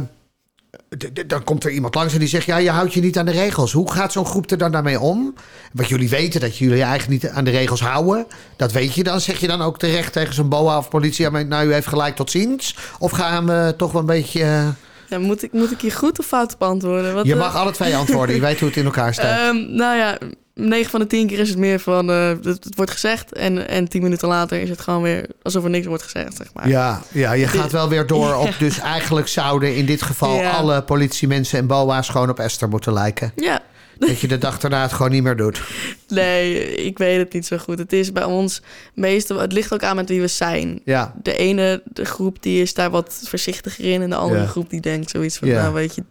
dan 1.28 1.44
komt 1.44 1.64
er 1.64 1.72
iemand 1.72 1.96
langs 1.96 2.14
en 2.14 2.20
die 2.20 2.28
zegt: 2.28 2.46
Ja, 2.46 2.58
je 2.58 2.70
houdt 2.70 2.94
je 2.94 3.02
niet 3.02 3.18
aan 3.18 3.26
de 3.26 3.32
regels. 3.32 3.72
Hoe 3.72 3.92
gaat 3.92 4.12
zo'n 4.12 4.26
groep 4.26 4.52
er 4.52 4.58
dan 4.58 4.72
daarmee 4.72 5.00
om? 5.00 5.34
Want 5.74 5.88
jullie 5.90 6.10
weten 6.10 6.40
dat 6.42 6.58
jullie 6.58 6.82
eigenlijk 6.84 7.24
niet 7.24 7.32
aan 7.32 7.44
de 7.44 7.52
regels 7.52 7.82
houden. 7.82 8.26
Dat 8.56 8.72
weet 8.72 8.94
je 8.94 9.04
dan. 9.04 9.22
Zeg 9.22 9.40
je 9.40 9.48
dan 9.48 9.62
ook 9.62 9.80
terecht 9.80 10.14
tegen 10.14 10.34
zo'n 10.34 10.50
BOA 10.50 10.78
of 10.78 10.90
politie: 10.90 11.30
Nou, 11.30 11.68
u 11.68 11.74
heeft 11.74 11.88
gelijk 11.88 12.16
tot 12.16 12.32
ziens. 12.32 12.76
Of 13.00 13.12
gaan 13.12 13.46
we 13.46 13.74
toch 13.78 13.92
wel 13.92 14.02
een 14.02 14.08
beetje. 14.08 14.42
eh, 14.44 14.68
Ja, 15.08 15.20
moet, 15.20 15.44
ik, 15.44 15.54
moet 15.54 15.72
ik 15.72 15.82
hier 15.82 15.92
goed 15.92 16.20
of 16.20 16.26
fout 16.26 16.54
op 16.54 16.64
antwoorden? 16.64 17.14
Wat, 17.14 17.26
je 17.26 17.34
eh, 17.34 17.40
mag 17.40 17.56
alle 17.56 17.72
twee 17.72 17.96
antwoorden. 17.96 18.36
Je 18.36 18.42
weet 18.42 18.60
hoe 18.60 18.68
het 18.68 18.78
in 18.78 18.86
elkaar 18.86 19.14
staat. 19.14 19.40
Ehm, 19.50 19.76
nou 19.76 19.98
ja, 19.98 20.18
9 20.58 20.90
van 20.92 21.00
de 21.00 21.08
10 21.08 21.28
keer 21.28 21.40
is 21.40 21.50
het 21.50 21.58
meer 21.58 21.80
van 21.80 22.10
eh, 22.12 22.28
het, 22.28 22.46
het 22.64 22.76
wordt 22.76 22.92
gezegd. 22.92 23.34
En, 23.34 23.68
en 23.68 23.88
10 23.88 24.02
minuten 24.02 24.28
later 24.28 24.62
is 24.62 24.70
het 24.70 24.80
gewoon 24.80 25.02
weer 25.02 25.26
alsof 25.42 25.64
er 25.64 25.70
niks 25.70 25.86
wordt 25.86 26.04
gezegd, 26.04 26.36
zeg 26.38 26.48
maar. 26.54 26.68
Ja, 26.70 27.02
ja, 27.12 27.32
je 27.32 27.48
gaat 27.48 27.72
wel 27.72 27.90
weer 27.90 28.08
door 28.08 28.36
op. 28.36 28.54
Dus 28.60 28.80
eigenlijk 28.80 29.28
zouden 29.28 29.76
in 29.76 29.86
dit 29.86 30.02
geval 30.02 30.36
Ja. 30.40 30.50
alle 30.52 30.82
politiemensen 30.84 31.60
en 31.60 31.68
BOA's 31.68 32.10
gewoon 32.10 32.30
op 32.30 32.40
Esther 32.40 32.70
moeten 32.70 32.94
lijken. 32.94 33.32
Ja, 33.36 33.60
Dat 33.98 34.20
je 34.20 34.28
de 34.28 34.38
dag 34.38 34.60
daarna 34.60 34.82
het 34.82 34.94
gewoon 34.94 35.12
niet 35.12 35.24
meer 35.24 35.36
doet. 35.36 35.62
nee, 36.08 36.76
ik 36.76 36.98
weet 36.98 37.18
het 37.18 37.34
niet 37.34 37.46
zo 37.46 37.58
goed. 37.58 37.80
Het 37.80 37.94
is 37.94 38.12
bij 38.12 38.24
ons 38.24 38.62
meestal, 38.94 39.40
het 39.40 39.52
ligt 39.54 39.74
ook 39.74 39.84
aan 39.84 39.96
met 39.96 40.10
wie 40.10 40.22
we 40.22 40.28
zijn. 40.28 40.82
Ja, 40.86 41.14
De 41.22 41.38
ene 41.38 41.82
de 41.86 42.06
groep 42.06 42.42
die 42.44 42.62
is 42.62 42.74
daar 42.74 42.90
wat 42.90 43.20
voorzichtiger 43.24 43.86
in. 43.86 44.02
En 44.02 44.10
de 44.10 44.16
andere 44.16 44.42
Ja. 44.42 44.48
groep 44.48 44.70
die 44.70 44.82
denkt 44.82 45.10
zoiets 45.10 45.38
van, 45.38 45.48
Ja. 45.48 45.62
nou 45.62 45.74
weet 45.74 45.96
je, 45.96 46.04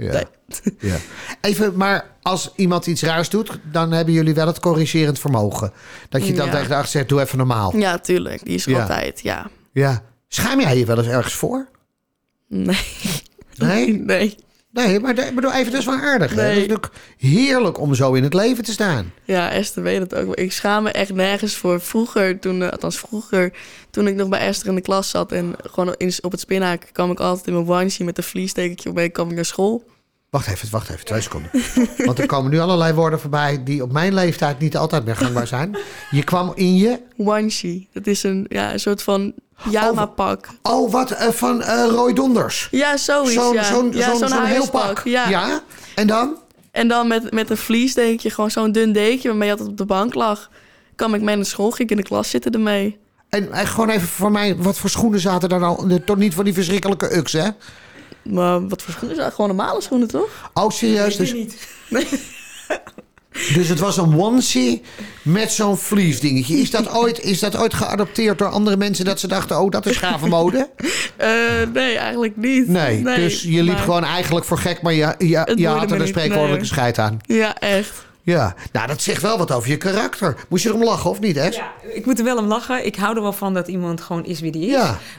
ja. 0.00 0.12
Nee. 0.12 0.24
ja. 0.90 0.96
Even, 1.50 1.76
maar 1.76 2.10
als 2.22 2.52
iemand 2.56 2.86
iets 2.86 3.02
raars 3.02 3.28
doet, 3.28 3.58
dan 3.72 3.92
hebben 3.92 4.14
jullie 4.14 4.34
wel 4.34 4.46
het 4.46 4.60
corrigerend 4.60 5.18
vermogen. 5.18 5.72
Dat 6.08 6.26
je 6.26 6.32
dan 6.32 6.46
Ja. 6.46 6.52
tegen 6.52 6.68
de 6.68 6.74
achter 6.74 6.90
zegt, 6.90 7.08
doe 7.08 7.20
even 7.20 7.38
normaal. 7.38 7.76
ja, 7.76 7.98
tuurlijk. 7.98 8.44
Die 8.44 8.54
is 8.54 8.64
Ja. 8.64 8.80
altijd, 8.80 9.20
ja. 9.20 9.50
Ja. 9.72 10.02
Schaam 10.28 10.60
jij 10.60 10.78
je 10.78 10.84
wel 10.86 10.98
eens 10.98 11.06
ergens 11.06 11.34
voor? 11.34 11.68
Nee. 12.48 12.78
Nee? 13.56 13.92
nee. 13.92 14.36
Nee, 14.72 15.00
maar 15.00 15.18
ik 15.18 15.34
bedoel, 15.34 15.52
even, 15.52 15.70
dat 15.72 15.80
is 15.80 15.86
wel 15.86 15.94
aardig. 15.98 16.34
Hè? 16.34 16.42
Het 16.42 16.50
is 16.50 16.66
natuurlijk 16.66 16.92
heerlijk 17.18 17.78
om 17.80 17.94
zo 17.94 18.12
in 18.12 18.22
het 18.22 18.34
leven 18.34 18.64
te 18.64 18.72
staan. 18.72 19.12
Ja, 19.24 19.50
Esther 19.50 19.82
weet 19.82 20.00
het 20.00 20.14
ook. 20.14 20.34
Ik 20.34 20.52
schaam 20.52 20.82
me 20.82 20.90
echt 20.90 21.12
nergens 21.12 21.54
voor. 21.54 21.80
Vroeger, 21.80 22.38
toen, 22.38 22.62
eh, 22.62 22.68
althans 22.70 22.98
vroeger, 22.98 23.52
toen 23.90 24.06
ik 24.06 24.14
nog 24.14 24.28
bij 24.28 24.40
Esther 24.40 24.68
in 24.68 24.74
de 24.74 24.80
klas 24.80 25.10
zat... 25.10 25.32
en 25.32 25.54
gewoon 25.70 25.94
op 26.20 26.30
het 26.30 26.40
spinhaak 26.40 26.88
kwam 26.92 27.10
ik 27.10 27.20
altijd 27.20 27.46
in 27.46 27.52
mijn 27.52 27.68
onesie 27.68 28.04
met 28.04 28.18
een 28.18 28.24
vliestekentje 28.24 28.92
mee 28.92 29.08
kwam 29.08 29.28
ik 29.28 29.34
naar 29.34 29.44
school. 29.44 29.84
Wacht 30.30 30.46
even, 30.46 30.68
wacht 30.70 30.88
even, 30.90 31.04
twee 31.04 31.20
seconden. 31.20 31.50
Want 32.06 32.18
er 32.18 32.26
komen 32.26 32.50
nu 32.50 32.58
allerlei 32.58 32.92
woorden 32.92 33.20
voorbij 33.20 33.62
die 33.64 33.82
op 33.82 33.92
mijn 33.92 34.14
leeftijd 34.14 34.58
niet 34.58 34.76
altijd 34.76 35.04
meer 35.04 35.16
gangbaar 35.16 35.46
zijn. 35.46 35.76
Je 36.10 36.24
kwam 36.24 36.52
in 36.54 36.76
je... 36.76 36.98
Onesie. 37.16 37.88
Dat 37.92 38.06
is 38.06 38.22
een, 38.22 38.46
ja, 38.48 38.72
een 38.72 38.80
soort 38.80 39.02
van 39.02 39.32
pyjama-pak. 39.64 40.48
Oh, 40.62 40.92
wat 40.92 41.10
eh, 41.10 41.28
van 41.28 41.62
eh, 41.62 41.86
Roy 41.88 42.12
Donders. 42.12 42.68
Ja, 42.70 42.96
zoiets, 42.96 43.32
Zo'n 43.32 43.54
ja. 43.54 43.62
zo'n 43.62 43.92
ja, 43.92 44.08
zo'n 44.08 44.18
zo'n 44.18 44.28
zo'n 44.28 44.44
heel 44.44 44.70
pak. 44.70 45.02
Ja. 45.04 45.62
En 45.94 46.06
dan? 46.06 46.36
En 46.70 46.88
dan 46.88 47.08
met, 47.08 47.32
met 47.32 47.50
een 47.50 47.56
vliesdekentje, 47.56 48.30
gewoon 48.30 48.50
zo'n 48.50 48.72
dun 48.72 48.92
dekentje... 48.92 49.28
waarmee 49.28 49.46
je 49.46 49.52
altijd 49.52 49.70
op 49.70 49.76
de 49.78 49.84
bank 49.84 50.14
lag. 50.14 50.50
kwam 50.96 51.14
ik 51.14 51.20
mee 51.20 51.36
naar 51.36 51.44
school, 51.44 51.70
ging 51.70 51.90
ik 51.90 51.90
in 51.90 52.02
de 52.02 52.08
klas 52.08 52.30
zitten 52.30 52.52
ermee. 52.52 52.98
En 53.28 53.52
eh, 53.52 53.66
gewoon 53.66 53.90
even 53.90 54.08
voor 54.08 54.30
mij, 54.30 54.56
wat 54.56 54.78
voor 54.78 54.90
schoenen 54.90 55.20
zaten 55.20 55.48
daar 55.48 55.60
nou? 55.60 56.00
Toch 56.04 56.16
niet 56.16 56.34
van 56.34 56.44
die 56.44 56.54
verschrikkelijke 56.54 57.16
uks, 57.16 57.32
hè? 57.32 57.48
Maar 58.22 58.68
wat 58.68 58.82
voor 58.82 58.92
schoenen 58.92 59.16
is 59.16 59.22
dat? 59.22 59.34
Gewoon 59.34 59.56
normale 59.56 59.80
schoenen, 59.80 60.08
toch? 60.08 60.50
Oh, 60.54 60.70
serieus? 60.70 61.16
Dus, 61.16 61.32
niet. 61.32 61.68
dus 63.54 63.68
het 63.68 63.78
was 63.78 63.96
een 63.96 64.20
onesie 64.20 64.82
met 65.22 65.52
zo'n 65.52 65.76
vlies 65.76 66.20
dingetje. 66.20 66.56
Is 66.56 66.70
dat, 66.70 66.94
ooit, 66.94 67.20
is 67.20 67.38
dat 67.38 67.56
ooit 67.56 67.74
geadopteerd 67.74 68.38
door 68.38 68.48
andere 68.48 68.76
mensen 68.76 69.04
dat 69.04 69.20
ze 69.20 69.28
dachten, 69.28 69.60
oh, 69.60 69.70
dat 69.70 69.86
is 69.86 69.96
gave 69.96 70.26
mode? 70.26 70.68
Eh, 71.16 71.28
nee, 71.72 71.96
eigenlijk 71.96 72.36
niet. 72.36 72.68
Nee, 72.68 73.02
dus 73.02 73.42
je 73.42 73.62
liep 73.62 73.74
maar- 73.74 73.82
gewoon 73.82 74.04
eigenlijk 74.04 74.46
voor 74.46 74.58
gek, 74.58 74.82
maar 74.82 74.92
je, 74.92 75.14
je, 75.18 75.52
je 75.54 75.66
had 75.66 75.90
er 75.90 76.00
een 76.00 76.06
spreekwoordelijke 76.06 76.58
nee. 76.58 76.70
scheid 76.72 76.98
aan. 76.98 77.18
Ja, 77.22 77.58
echt. 77.58 78.08
Ja, 78.22 78.54
nou 78.72 78.86
dat 78.86 79.02
zegt 79.02 79.22
wel 79.22 79.38
wat 79.38 79.52
over 79.52 79.68
je 79.70 79.76
karakter. 79.76 80.36
Moest 80.48 80.62
je 80.62 80.68
erom 80.68 80.84
lachen 80.84 81.10
of 81.10 81.20
niet, 81.20 81.36
hè? 81.36 81.46
Ja, 81.46 81.72
ik 81.94 82.06
moet 82.06 82.18
er 82.18 82.24
wel 82.24 82.36
om 82.36 82.46
lachen. 82.46 82.86
Ik 82.86 82.96
hou 82.96 83.16
er 83.16 83.22
wel 83.22 83.32
van 83.32 83.54
dat 83.54 83.68
iemand 83.68 84.00
gewoon 84.00 84.24
is 84.24 84.40
wie 84.40 84.52
die 84.52 84.66
is. 84.66 84.70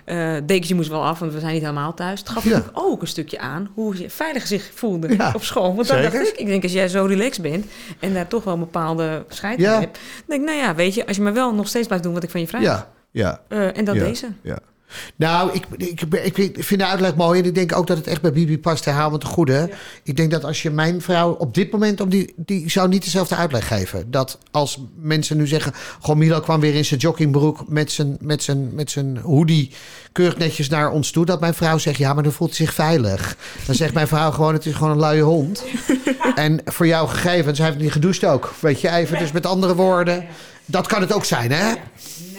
Ja. 0.06 0.40
Dekentje 0.40 0.76
moest 0.76 0.90
wel 0.90 1.04
af, 1.06 1.20
want 1.20 1.34
we 1.34 1.40
zijn 1.40 1.54
niet 1.54 1.62
helemaal 1.62 1.94
thuis. 1.94 2.20
Het 2.20 2.30
gaf 2.30 2.44
Ja. 2.44 2.50
natuurlijk 2.50 2.78
ook 2.86 3.02
een 3.02 3.08
stukje 3.08 3.40
aan 3.40 3.70
hoe 3.74 3.98
je 3.98 4.10
veilig 4.10 4.48
zich 4.48 4.72
voelde 4.76 5.16
Ja, 5.16 5.32
op 5.36 5.44
school. 5.44 5.76
Want 5.76 5.88
dan 5.88 5.98
zeker. 5.98 6.12
dacht 6.20 6.28
ik, 6.34 6.38
ik 6.40 6.46
denk 6.46 6.64
als 6.64 6.72
jij 6.72 6.88
zo 6.88 7.06
relaxed 7.06 7.42
bent 7.44 7.66
en 8.00 8.14
daar 8.14 8.28
toch 8.28 8.44
wel 8.44 8.54
een 8.54 8.60
bepaalde 8.60 9.26
scheid 9.28 9.60
Ja. 9.60 9.80
hebt. 9.80 9.94
Dan 10.00 10.24
denk 10.28 10.42
ik, 10.42 10.48
nou 10.48 10.60
ja, 10.60 10.76
weet 10.76 10.94
je, 10.94 11.08
als 11.08 11.16
je 11.16 11.22
maar 11.22 11.34
wel 11.34 11.54
nog 11.54 11.68
steeds 11.68 11.88
blijft 11.88 12.04
doen 12.06 12.14
wat 12.14 12.24
ik 12.24 12.30
van 12.30 12.40
je 12.42 12.48
vraag. 12.48 12.62
Ja, 12.62 12.90
ja. 13.12 13.42
Eh, 13.48 13.78
en 13.78 13.86
dan 13.86 13.98
deze. 13.98 14.28
Ja. 14.42 14.60
Nou, 15.16 15.52
ik, 15.54 15.66
ik, 15.78 16.02
ik, 16.02 16.38
ik 16.38 16.64
vind 16.64 16.80
de 16.80 16.88
uitleg 16.88 17.16
mooi. 17.16 17.40
En 17.40 17.46
ik 17.46 17.56
denk 17.56 17.76
ook 17.76 17.88
dat 17.88 17.98
het 17.98 18.08
echt 18.08 18.22
bij 18.22 18.32
Bibi 18.32 18.60
past. 18.60 18.86
Herhaal 18.86 19.10
me 19.10 19.18
te 19.18 19.26
goede. 19.26 19.70
Ik 20.04 20.16
denk 20.16 20.32
dat 20.32 20.44
als 20.44 20.62
je 20.62 20.70
mijn 20.70 21.02
vrouw 21.02 21.32
op 21.32 21.54
dit 21.54 21.72
moment... 21.72 22.02
Op 22.02 22.12
die, 22.12 22.34
die 22.36 22.70
zou 22.70 22.88
niet 22.88 23.04
dezelfde 23.04 23.36
uitleg 23.36 23.68
geven. 23.68 24.12
Dat 24.12 24.38
als 24.52 24.80
mensen 24.96 25.38
nu 25.38 25.48
zeggen... 25.48 25.74
Goh, 26.00 26.16
Milo 26.16 26.40
kwam 26.40 26.60
weer 26.60 26.76
in 26.76 26.86
zijn 26.86 27.00
joggingbroek... 27.00 27.64
met 27.68 27.92
zijn, 27.92 28.18
met 28.22 28.44
zijn, 28.44 28.70
met 28.74 28.92
zijn 28.92 29.18
hoodie 29.18 29.72
keurig 30.12 30.38
netjes 30.38 30.70
naar 30.70 30.92
ons 30.92 31.12
toe. 31.12 31.26
Dat 31.26 31.40
mijn 31.40 31.54
vrouw 31.54 31.78
zegt... 31.78 31.98
Ja, 31.98 32.14
maar 32.14 32.24
dan 32.24 32.32
voelt 32.32 32.58
hij 32.58 32.66
zich 32.66 32.76
veilig. 32.76 33.38
Dan 33.66 33.76
zegt 33.76 33.94
mijn 33.94 34.08
vrouw 34.08 34.32
gewoon... 34.32 34.54
Het 34.54 34.66
is 34.66 34.74
gewoon 34.74 34.92
een 34.92 35.00
luie 35.00 35.24
hond. 35.24 35.64
En 36.36 36.62
voor 36.66 36.88
jouw 36.88 37.08
gegevens... 37.08 37.58
Hij 37.58 37.68
heeft 37.68 37.80
niet 37.80 37.92
gedoucht 37.92 38.26
ook. 38.26 38.54
Weet 38.60 38.82
je, 38.82 38.90
even. 38.90 39.18
Dus 39.20 39.32
met 39.32 39.46
andere 39.46 39.76
woorden... 39.76 40.26
Dat 40.66 40.88
kan 40.88 41.02
het 41.02 41.14
ook 41.14 41.26
zijn, 41.26 41.52
hè? 41.52 41.74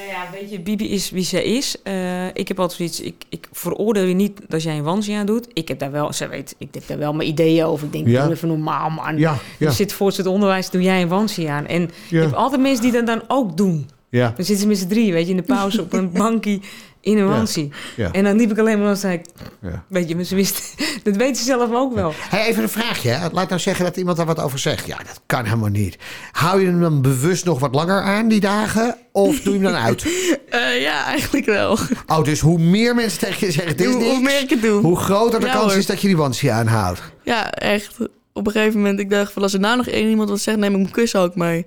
Nou 0.06 0.14
ja, 0.14 0.28
weet 0.40 0.50
je, 0.50 0.60
Bibi 0.60 0.90
is 0.90 1.10
wie 1.10 1.24
ze 1.24 1.44
is. 1.44 1.82
Eh, 1.82 2.26
ik 2.26 2.48
heb 2.48 2.60
altijd 2.60 2.76
zoiets, 2.78 3.00
ik, 3.00 3.24
ik 3.28 3.48
veroordeel 3.52 4.04
je 4.04 4.14
niet 4.14 4.40
dat 4.48 4.62
jij 4.62 4.76
een 4.76 4.82
wansje 4.82 5.14
aan 5.14 5.26
doet. 5.26 5.48
Ik 5.52 5.68
heb 5.68 5.78
daar 5.78 5.90
wel, 5.90 6.12
ze 6.12 6.28
weet, 6.28 6.54
ik 6.58 6.68
heb 6.74 6.86
daar 6.86 6.98
wel 6.98 7.12
mijn 7.12 7.28
ideeën 7.28 7.64
over. 7.64 7.86
Ik 7.86 7.92
denk, 7.92 8.06
Ja. 8.06 8.24
doe 8.24 8.32
even 8.34 8.48
normaal 8.48 8.90
man. 8.90 9.18
Ja, 9.18 9.32
ja. 9.58 9.68
Je 9.68 9.70
zit 9.74 9.92
voor 9.92 10.12
het 10.16 10.26
onderwijs, 10.26 10.70
doe 10.70 10.82
jij 10.82 11.02
een 11.02 11.08
wansje 11.08 11.48
aan. 11.50 11.66
En 11.66 11.80
Ja. 11.82 11.88
je 12.08 12.16
hebt 12.18 12.34
altijd 12.34 12.60
mensen 12.60 12.82
die 12.82 12.92
dat 12.92 13.06
dan 13.06 13.22
ook 13.28 13.56
doen. 13.56 13.88
Ja. 14.08 14.26
Dan 14.36 14.44
zitten 14.44 14.56
ze 14.56 14.66
met 14.66 14.78
z'n 14.78 14.86
drie, 14.88 15.12
weet 15.12 15.24
je, 15.24 15.30
in 15.30 15.36
de 15.36 15.42
pauze 15.42 15.80
op 15.86 15.92
een 15.92 16.12
bankie 16.12 16.60
in 17.02 17.18
een 17.18 17.24
Ja. 17.26 17.30
wansie. 17.30 17.72
Ja. 17.96 18.10
En 18.12 18.24
dan 18.24 18.36
liep 18.36 18.50
ik 18.50 18.58
alleen 18.58 18.78
maar 18.80 18.88
en 18.88 18.96
zei 18.96 19.14
ik, 19.14 19.24
Ja. 19.60 19.84
weet 19.88 20.08
je, 20.08 20.14
maar 20.16 20.24
ze 20.24 20.34
wisten, 20.34 20.62
dat 21.04 21.16
weten 21.16 21.36
ze 21.36 21.44
zelf 21.44 21.70
ook 21.72 21.94
wel. 21.94 22.12
Hey, 22.16 22.46
even 22.46 22.62
een 22.62 22.68
vraagje. 22.68 23.08
hè. 23.10 23.28
Laat 23.32 23.48
nou 23.48 23.60
zeggen 23.60 23.84
dat 23.84 23.96
iemand 23.96 24.16
daar 24.16 24.26
wat 24.26 24.40
over 24.40 24.58
zegt. 24.58 24.86
Ja, 24.86 24.96
dat 24.96 25.20
kan 25.26 25.44
helemaal 25.44 25.68
niet. 25.68 25.96
Hou 26.32 26.60
je 26.60 26.66
hem 26.66 26.80
dan 26.80 27.02
bewust 27.02 27.44
nog 27.44 27.58
wat 27.58 27.74
langer 27.74 28.02
aan 28.02 28.28
die 28.28 28.40
dagen? 28.40 28.96
Of 29.12 29.40
doe 29.40 29.54
je 29.54 29.60
hem 29.64 29.72
dan 29.72 29.82
uit? 29.82 30.04
Eh, 30.52 30.80
ja, 30.82 31.04
eigenlijk 31.04 31.46
wel. 31.46 31.78
Oh, 32.06 32.24
dus 32.24 32.40
hoe 32.40 32.58
meer 32.58 32.94
mensen 32.94 33.18
tegen 33.18 33.46
je 33.46 33.52
zeggen, 33.52 33.76
dit 33.76 33.88
is 33.88 33.94
Hoe, 33.94 34.04
hoe 34.04 34.20
meer 34.20 34.40
ik 34.40 34.50
het 34.50 34.62
doe. 34.62 34.80
hoe 34.82 34.96
groter 34.96 35.40
de 35.40 35.46
kans 35.46 35.70
hoor. 35.70 35.76
is 35.80 35.86
dat 35.86 36.00
je 36.00 36.06
die 36.06 36.16
wansie 36.16 36.52
aanhoudt. 36.52 37.00
Ja, 37.24 37.50
echt. 37.52 37.96
Op 38.32 38.46
een 38.46 38.52
gegeven 38.52 38.76
moment, 38.80 39.00
ik 39.00 39.10
dacht 39.10 39.32
van 39.32 39.42
als 39.42 39.52
er 39.52 39.60
nou 39.60 39.76
nog 39.76 39.86
één 39.86 40.08
iemand 40.08 40.28
wat 40.28 40.40
zegt, 40.40 40.56
neem 40.58 40.72
ik 40.72 40.78
mijn 40.80 40.90
kussen 40.90 41.20
ook 41.20 41.34
mee. 41.34 41.66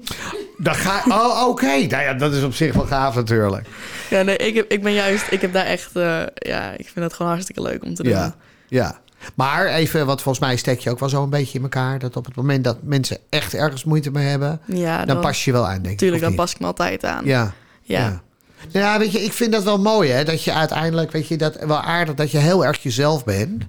Dan 0.58 0.76
ga 0.76 1.04
Oh, 1.08 1.48
oké. 1.48 1.66
Nou 1.66 1.88
ja, 2.04 2.14
dat 2.14 2.34
is 2.34 2.44
op 2.44 2.54
zich 2.54 2.74
wel 2.74 2.86
gaaf 2.86 3.16
natuurlijk. 3.16 3.68
Ja, 4.10 4.22
nee, 4.22 4.38
ik, 4.38 4.56
heb, 4.56 4.72
ik 4.72 4.84
ben 4.84 4.94
juist, 4.94 5.32
ik 5.32 5.42
heb 5.42 5.54
daar 5.54 5.66
echt, 5.66 5.96
eh, 5.96 6.22
ja, 6.34 6.72
ik 6.72 6.86
vind 6.86 6.96
dat 6.96 7.14
gewoon 7.14 7.32
hartstikke 7.32 7.62
leuk 7.62 7.84
om 7.84 7.96
te 7.96 8.04
doen. 8.04 8.12
Ja, 8.12 8.36
ja. 8.68 9.00
Maar 9.36 9.66
even, 9.68 10.06
want 10.06 10.22
volgens 10.22 10.46
mij 10.46 10.56
steek 10.56 10.80
je 10.80 10.90
ook 10.90 11.00
wel 11.00 11.10
zo 11.10 11.24
een 11.24 11.30
beetje 11.30 11.58
in 11.58 11.64
elkaar. 11.64 12.00
Dat 12.00 12.16
op 12.16 12.26
het 12.26 12.36
moment 12.36 12.64
dat 12.64 12.78
mensen 12.84 13.18
echt 13.30 13.54
ergens 13.54 13.84
moeite 13.84 14.12
mee 14.12 14.28
hebben, 14.28 14.62
Ja, 14.66 15.06
dan 15.06 15.20
pas 15.20 15.46
je 15.46 15.52
wel 15.52 15.68
aan, 15.68 15.82
denk 15.82 15.94
ik. 15.94 15.98
Tuurlijk, 15.98 16.22
dan 16.22 16.36
pas 16.36 16.52
ik 16.52 16.60
me 16.60 16.66
altijd 16.66 17.06
aan. 17.06 17.26
Ja. 17.26 17.54
Ja. 17.82 18.00
Ja. 18.00 18.24
Nou 18.72 18.86
ja, 18.86 19.00
weet 19.00 19.12
je, 19.12 19.20
ik 19.20 19.34
vind 19.34 19.52
dat 19.52 19.64
wel 19.64 19.80
mooi, 19.80 20.10
hè. 20.10 20.24
Dat 20.24 20.44
je 20.44 20.54
uiteindelijk, 20.54 21.12
weet 21.12 21.28
je, 21.28 21.38
dat 21.38 21.56
wel 21.56 21.82
aardig 21.82 22.16
dat 22.16 22.32
je 22.32 22.38
heel 22.38 22.66
erg 22.66 22.84
jezelf 22.84 23.24
bent. 23.24 23.64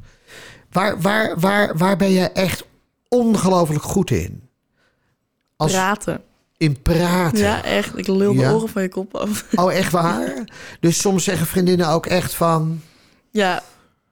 Waar, 0.72 1.00
waar, 1.00 1.40
waar, 1.40 1.76
waar 1.76 1.96
ben 1.96 2.10
je 2.10 2.30
echt 2.30 2.64
ongelooflijk 3.08 3.82
goed 3.82 4.10
in? 4.10 4.48
Als 5.56 5.72
Praten. 5.72 6.20
In 6.56 6.82
praten. 6.82 7.38
Ja, 7.38 7.62
echt. 7.64 7.98
Ik 7.98 8.06
lul 8.06 8.32
de 8.34 8.40
Ja. 8.40 8.52
oren 8.52 8.68
van 8.68 8.82
je 8.82 8.88
kop 8.88 9.16
af. 9.16 9.44
Oh, 9.54 9.72
echt 9.72 9.92
waar? 9.92 10.32
Dus 10.80 11.00
soms 11.00 11.24
zeggen 11.24 11.46
vriendinnen 11.46 11.88
ook 11.88 12.06
echt 12.06 12.34
van... 12.34 12.80
Ja. 13.30 13.62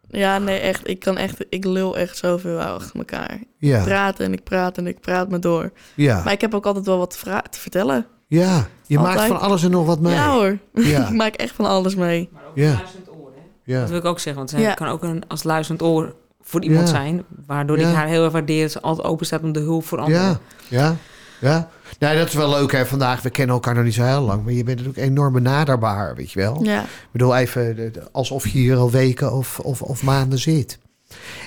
Ja, 0.08 0.38
nee, 0.38 0.58
echt. 0.58 0.88
Ik 0.88 0.98
kan 1.00 1.16
echt, 1.16 1.44
ik 1.48 1.64
lul 1.64 1.96
echt 1.96 2.16
zoveel 2.16 2.60
achter 2.60 2.96
elkaar. 2.98 3.38
Ja, 3.58 3.82
Praten 3.84 4.24
en 4.24 4.32
ik 4.32 4.42
praat 4.44 4.78
en 4.78 4.86
ik 4.86 5.00
praat 5.00 5.28
me 5.28 5.38
door. 5.38 5.72
ja, 5.94 6.22
Maar 6.24 6.32
ik 6.32 6.40
heb 6.40 6.54
ook 6.54 6.66
altijd 6.66 6.86
wel 6.86 6.98
wat 6.98 7.10
te, 7.50 7.58
vertellen. 7.60 8.06
ja. 8.26 8.66
Je 8.86 8.98
maakt 8.98 9.20
van 9.22 9.40
alles 9.40 9.62
en 9.62 9.70
nog 9.70 9.86
wat 9.86 10.00
mee. 10.00 10.12
Ja 10.14 10.32
hoor. 10.32 10.58
Ja. 10.74 11.06
ik 11.08 11.14
maak 11.14 11.34
echt 11.34 11.54
van 11.54 11.64
alles 11.66 11.94
mee. 11.94 12.28
Maar 12.32 12.42
ook 12.48 12.56
Ja. 12.56 12.72
luisterend 12.72 13.08
oor, 13.10 13.30
hè? 13.34 13.72
Ja. 13.72 13.80
Dat 13.80 13.88
wil 13.88 13.98
ik 13.98 14.04
ook 14.04 14.18
zeggen, 14.18 14.36
want 14.36 14.50
zij 14.50 14.60
Ja. 14.60 14.74
kan 14.74 14.88
ook 14.88 15.02
een, 15.02 15.22
als 15.28 15.42
luisterend 15.42 15.82
oor 15.82 16.14
voor 16.42 16.62
iemand 16.62 16.88
Ja. 16.88 16.94
zijn. 16.94 17.24
Waardoor 17.46 17.78
Ja. 17.78 17.88
ik 17.88 17.94
haar 17.94 18.06
heel 18.06 18.22
erg 18.24 18.32
waardeer 18.32 18.62
dat 18.62 18.72
ze 18.72 18.80
altijd 18.80 19.06
open 19.06 19.26
staat 19.26 19.42
om 19.42 19.52
de 19.52 19.60
hulp 19.60 19.84
voor 19.86 19.98
anderen. 19.98 20.22
Ja, 20.22 20.38
ja, 20.68 20.96
ja. 21.40 21.68
Nee, 21.98 22.16
dat 22.16 22.28
is 22.28 22.34
wel 22.34 22.50
leuk 22.50 22.72
hè. 22.72 22.86
Vandaag, 22.86 23.22
we 23.22 23.30
kennen 23.30 23.54
elkaar 23.54 23.74
nog 23.74 23.84
niet 23.84 23.94
zo 23.94 24.02
heel 24.04 24.20
lang. 24.20 24.44
Maar 24.44 24.52
je 24.52 24.64
bent 24.64 24.78
natuurlijk 24.78 25.06
enorm 25.06 25.32
benaderbaar, 25.32 26.14
weet 26.14 26.32
je 26.32 26.40
wel. 26.40 26.62
Ja. 26.62 26.82
Ik 26.82 26.88
bedoel 27.12 27.36
even 27.36 27.92
alsof 28.12 28.44
je 28.44 28.58
hier 28.58 28.76
al 28.76 28.90
weken 28.90 29.32
of, 29.32 29.60
of, 29.60 29.82
of 29.82 30.02
maanden 30.02 30.38
zit. 30.38 30.78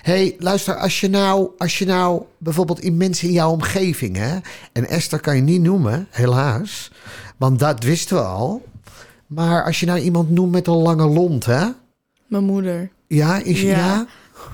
hey, 0.02 0.36
luister, 0.40 0.76
als 0.76 1.00
je, 1.00 1.10
nou, 1.10 1.50
als 1.58 1.78
je 1.78 1.86
nou 1.86 2.22
bijvoorbeeld 2.38 2.80
in 2.80 2.98
mensen 2.98 3.28
in 3.28 3.34
jouw 3.34 3.52
omgeving... 3.52 4.16
Hè, 4.16 4.38
en 4.74 4.88
Esther 4.88 5.20
kan 5.20 5.36
je 5.36 5.42
niet 5.42 5.62
noemen, 5.62 6.08
helaas. 6.10 6.92
Want 7.38 7.60
dat 7.60 7.84
wisten 7.84 8.18
we 8.18 8.24
al. 8.24 8.66
Maar 9.28 9.64
als 9.64 9.80
je 9.80 9.86
nou 9.86 10.00
iemand 10.00 10.30
noemt 10.30 10.52
met 10.52 10.68
een 10.68 10.74
lange 10.74 11.06
lont, 11.08 11.46
hè? 11.46 11.66
Mijn 12.28 12.44
moeder. 12.44 12.90
Ja, 13.08 13.38
is, 13.44 13.62
ja. 13.62 13.78
Ja. 13.78 14.06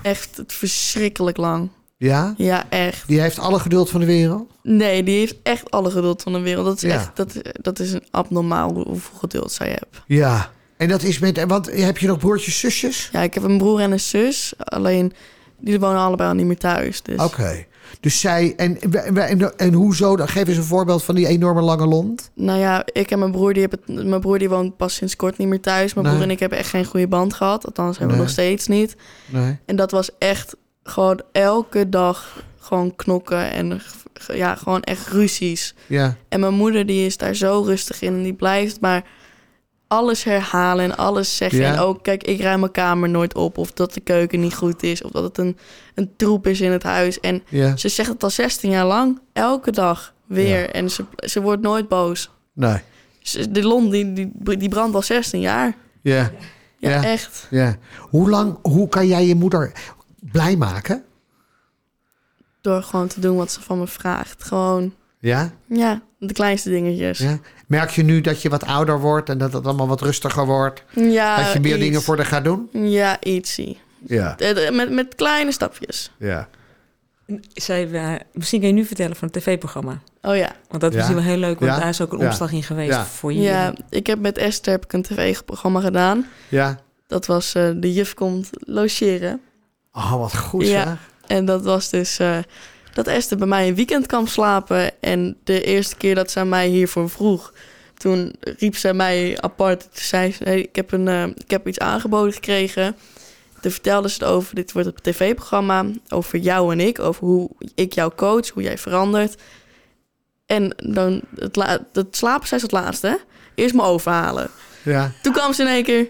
echt 0.02 0.42
verschrikkelijk 0.46 1.36
lang. 1.36 1.68
Ja? 1.96 2.34
Ja, 2.36 2.64
echt. 2.68 3.06
Die 3.08 3.20
heeft 3.20 3.38
alle 3.38 3.58
geduld 3.58 3.90
van 3.90 4.00
de 4.00 4.06
wereld? 4.06 4.50
Nee, 4.62 5.02
die 5.02 5.18
heeft 5.18 5.36
echt 5.42 5.70
alle 5.70 5.90
geduld 5.90 6.22
van 6.22 6.32
de 6.32 6.40
wereld. 6.40 6.66
Dat 6.66 6.76
is 6.76 6.82
Ja. 6.82 6.94
echt, 6.94 7.16
dat, 7.16 7.32
dat 7.52 7.78
is 7.78 7.92
een 7.92 8.04
abnormaal 8.10 8.72
hoe- 8.72 8.86
hoeveel 8.86 9.18
geduld 9.18 9.52
zij 9.52 9.68
hebt. 9.68 10.02
Ja. 10.06 10.50
En 10.76 10.88
dat 10.88 11.02
is 11.02 11.18
met... 11.18 11.44
Want 11.46 11.72
heb 11.72 11.98
je 11.98 12.06
nog 12.06 12.18
broertjes, 12.18 12.58
zusjes? 12.58 13.08
Ja, 13.12 13.20
ik 13.20 13.34
heb 13.34 13.42
een 13.42 13.58
broer 13.58 13.80
en 13.80 13.92
een 13.92 14.00
zus. 14.00 14.52
Alleen, 14.58 15.12
die 15.60 15.80
wonen 15.80 16.00
allebei 16.00 16.28
al 16.28 16.34
niet 16.34 16.46
meer 16.46 16.58
thuis. 16.58 17.02
Dus 17.02 17.22
Oké. 17.22 17.64
Dus 18.00 18.20
zij... 18.20 18.52
En, 18.56 18.80
en, 19.04 19.56
en 19.58 19.72
hoezo? 19.72 20.16
Dan 20.16 20.28
geef 20.28 20.48
eens 20.48 20.56
een 20.56 20.62
voorbeeld 20.62 21.02
van 21.04 21.14
die 21.14 21.26
enorme 21.26 21.60
lange 21.60 21.86
lont. 21.86 22.30
Nou 22.34 22.58
ja, 22.58 22.82
ik 22.92 23.10
en 23.10 23.18
mijn 23.18 23.30
broer, 23.32 23.52
die 23.52 23.66
hebben, 23.70 24.08
mijn 24.08 24.20
broer 24.20 24.38
die 24.38 24.48
woont 24.48 24.76
pas 24.76 24.94
sinds 24.94 25.16
kort 25.16 25.36
niet 25.38 25.48
meer 25.48 25.60
thuis. 25.60 25.94
Mijn 25.94 26.06
Nee. 26.06 26.14
broer 26.14 26.26
en 26.26 26.32
ik 26.34 26.40
hebben 26.40 26.58
echt 26.58 26.68
geen 26.68 26.84
goede 26.84 27.08
band 27.08 27.34
gehad. 27.34 27.66
Althans, 27.66 27.98
hebben 27.98 28.16
we 28.16 28.22
nog 28.22 28.30
steeds 28.32 28.66
niet. 28.66 28.96
Nee. 29.26 29.58
En 29.66 29.76
dat 29.76 29.90
was 29.90 30.10
echt 30.18 30.56
gewoon 30.84 31.20
elke 31.32 31.88
dag 31.88 32.42
gewoon 32.60 32.96
knokken 32.96 33.50
en 33.52 33.80
ja, 34.34 34.54
gewoon 34.54 34.82
echt 34.82 35.06
ruzies. 35.08 35.74
Ja. 35.86 36.16
En 36.28 36.40
mijn 36.40 36.54
moeder 36.54 36.86
die 36.86 37.06
is 37.06 37.16
daar 37.16 37.34
zo 37.34 37.62
rustig 37.66 38.02
in 38.02 38.14
en 38.14 38.22
die 38.22 38.32
blijft 38.34 38.80
maar 38.80 39.02
alles 39.86 40.24
herhalen 40.24 40.84
en 40.84 40.96
alles 40.96 41.36
zeggen. 41.36 41.58
Ja. 41.58 41.72
En 41.72 41.78
ook, 41.78 42.02
kijk, 42.02 42.22
ik 42.24 42.40
ruim 42.40 42.60
mijn 42.60 42.72
kamer 42.72 43.08
nooit 43.08 43.34
op 43.34 43.58
of 43.58 43.72
dat 43.72 43.94
de 43.94 44.00
keuken 44.00 44.40
niet 44.40 44.54
goed 44.54 44.82
is 44.82 45.02
of 45.02 45.10
dat 45.10 45.22
het 45.22 45.38
een, 45.38 45.56
een 45.94 46.10
troep 46.16 46.46
is 46.46 46.60
in 46.60 46.70
het 46.72 46.82
huis. 46.82 47.20
En 47.20 47.42
Ja. 47.48 47.76
ze 47.76 47.88
zegt 47.88 48.08
het 48.08 48.22
al 48.22 48.30
16 48.30 48.70
jaar 48.70 48.86
lang, 48.86 49.20
elke 49.32 49.70
dag 49.70 50.14
weer. 50.26 50.60
Ja. 50.60 50.66
En 50.66 50.90
ze, 50.90 51.04
ze 51.16 51.40
wordt 51.42 51.62
nooit 51.62 51.88
boos. 51.88 52.30
Nee. 52.52 52.78
Ze- 53.20 53.50
De 53.50 53.62
lont 53.62 53.90
die, 53.90 54.12
die, 54.12 54.32
die 54.58 54.68
brandt 54.68 54.94
al 54.94 55.02
16 55.02 55.40
jaar. 55.40 55.76
Ja. 56.02 56.30
Ja, 56.78 56.90
Ja. 56.90 57.04
echt. 57.04 57.46
Ja. 57.50 57.76
Hoe 57.98 58.30
lang... 58.30 58.58
Hoe 58.62 58.88
kan 58.88 59.06
jij 59.06 59.26
je 59.26 59.34
moeder 59.34 59.72
blij 60.32 60.56
maken? 60.56 61.04
Door 62.60 62.82
gewoon 62.82 63.08
te 63.08 63.20
doen 63.20 63.36
wat 63.36 63.52
ze 63.52 63.60
van 63.60 63.78
me 63.78 63.86
vraagt. 63.86 64.44
Gewoon, 64.44 64.94
Ja? 65.18 65.50
ja, 65.66 66.02
de 66.18 66.32
kleinste 66.32 66.68
dingetjes. 66.70 67.18
ja. 67.18 67.38
Merk 67.66 67.90
je 67.90 68.02
nu 68.02 68.20
dat 68.20 68.42
je 68.42 68.48
wat 68.48 68.64
ouder 68.64 69.00
wordt 69.00 69.28
en 69.28 69.38
dat 69.38 69.52
het 69.52 69.64
allemaal 69.64 69.88
wat 69.88 70.00
rustiger 70.00 70.46
wordt? 70.46 70.82
Ja, 70.94 71.36
dat 71.42 71.52
je 71.52 71.60
meer 71.60 71.70
iets. 71.74 71.80
dingen 71.84 72.02
voor 72.02 72.16
haar 72.16 72.26
gaat 72.26 72.44
doen? 72.44 72.68
Ja, 72.72 73.16
ietsie. 73.22 73.78
Ja. 74.06 74.36
Eh, 74.38 74.70
Met, 74.70 74.90
met 74.90 75.14
kleine 75.14 75.52
stapjes. 75.52 76.10
Ja. 76.18 76.48
Zij, 77.54 77.90
eh, 77.92 78.14
misschien 78.32 78.60
kan 78.60 78.68
je 78.68 78.74
nu 78.74 78.84
vertellen 78.84 79.16
van 79.16 79.28
het 79.32 79.42
tv-programma. 79.42 80.00
Oh 80.22 80.36
ja. 80.36 80.52
Want 80.68 80.80
dat 80.80 80.90
is 80.94 80.96
Ja. 80.96 80.96
misschien 80.96 81.14
wel 81.14 81.24
heel 81.32 81.40
leuk, 81.40 81.58
want 81.60 81.72
Ja. 81.72 81.78
daar 81.78 81.88
is 81.88 82.00
ook 82.00 82.12
een 82.12 82.18
Ja. 82.18 82.26
omslag 82.26 82.52
in 82.52 82.62
geweest 82.62 82.90
Ja. 82.92 83.04
voor 83.04 83.32
je. 83.32 83.40
Ja, 83.40 83.74
ik 83.90 84.06
heb 84.06 84.18
met 84.18 84.38
Esther 84.38 84.72
heb 84.72 84.84
ik 84.84 84.92
een 84.92 85.02
tv-programma 85.02 85.80
gedaan. 85.80 86.26
Ja. 86.48 86.78
Dat 87.06 87.26
was 87.26 87.54
eh, 87.54 87.70
De 87.76 87.92
Juf 87.92 88.14
Komt 88.14 88.50
Logeren. 88.52 89.40
Oh, 89.94 90.12
wat 90.16 90.36
goed 90.36 90.66
Ja. 90.66 90.84
zeg. 90.84 90.98
En 91.26 91.44
dat 91.44 91.64
was 91.64 91.90
dus 91.90 92.18
eh, 92.18 92.38
dat 92.94 93.06
Esther 93.06 93.38
bij 93.38 93.46
mij 93.46 93.68
een 93.68 93.74
weekend 93.74 94.06
kwam 94.06 94.26
slapen. 94.26 95.00
En 95.02 95.36
de 95.44 95.62
eerste 95.62 95.96
keer 95.96 96.14
dat 96.14 96.30
zij 96.30 96.44
mij 96.44 96.68
hiervoor 96.68 97.10
vroeg... 97.10 97.52
toen 97.94 98.34
riep 98.40 98.76
zij 98.76 98.94
mij 98.94 99.40
apart. 99.40 99.80
Toen 99.80 99.90
zei 99.92 100.32
ze, 100.32 100.44
hey, 100.44 100.60
ik, 100.60 100.76
heb 100.76 100.92
een, 100.92 101.08
eh, 101.08 101.26
ik 101.26 101.50
heb 101.50 101.68
iets 101.68 101.78
aangeboden 101.78 102.32
gekregen. 102.32 102.96
Toen 103.60 103.70
vertelde 103.70 104.08
ze 104.08 104.14
het 104.14 104.24
over, 104.32 104.54
dit 104.54 104.72
wordt 104.72 104.88
een 104.88 104.94
tv-programma... 105.02 105.84
over 106.08 106.38
jou 106.38 106.72
en 106.72 106.80
ik, 106.80 106.98
over 106.98 107.24
hoe 107.24 107.50
ik 107.74 107.92
jou 107.92 108.12
coach, 108.14 108.48
hoe 108.48 108.62
jij 108.62 108.78
verandert. 108.78 109.42
En 110.46 110.74
dan, 110.76 111.20
het, 111.38 111.56
het 111.92 112.16
slapen 112.16 112.48
zei 112.48 112.60
ze 112.60 112.66
het 112.66 112.74
laatste, 112.74 113.06
hè? 113.06 113.16
Eerst 113.54 113.74
me 113.74 113.82
overhalen. 113.82 114.50
Ja. 114.82 115.12
Toen 115.22 115.32
kwam 115.32 115.52
ze 115.52 115.62
in 115.62 115.68
één 115.68 115.84
keer... 115.84 116.08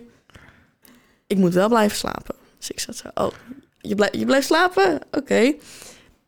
Ik 1.27 1.37
moet 1.37 1.55
wel 1.55 1.69
blijven 1.69 1.97
slapen. 1.97 2.35
Dus 2.59 2.71
ik 2.71 2.81
zat 2.81 2.97
zo... 2.97 3.09
Oh, 3.15 3.33
je, 3.89 3.95
blijf, 3.95 4.15
je 4.15 4.25
blijft 4.25 4.47
slapen? 4.47 4.99
Oké. 5.11 5.55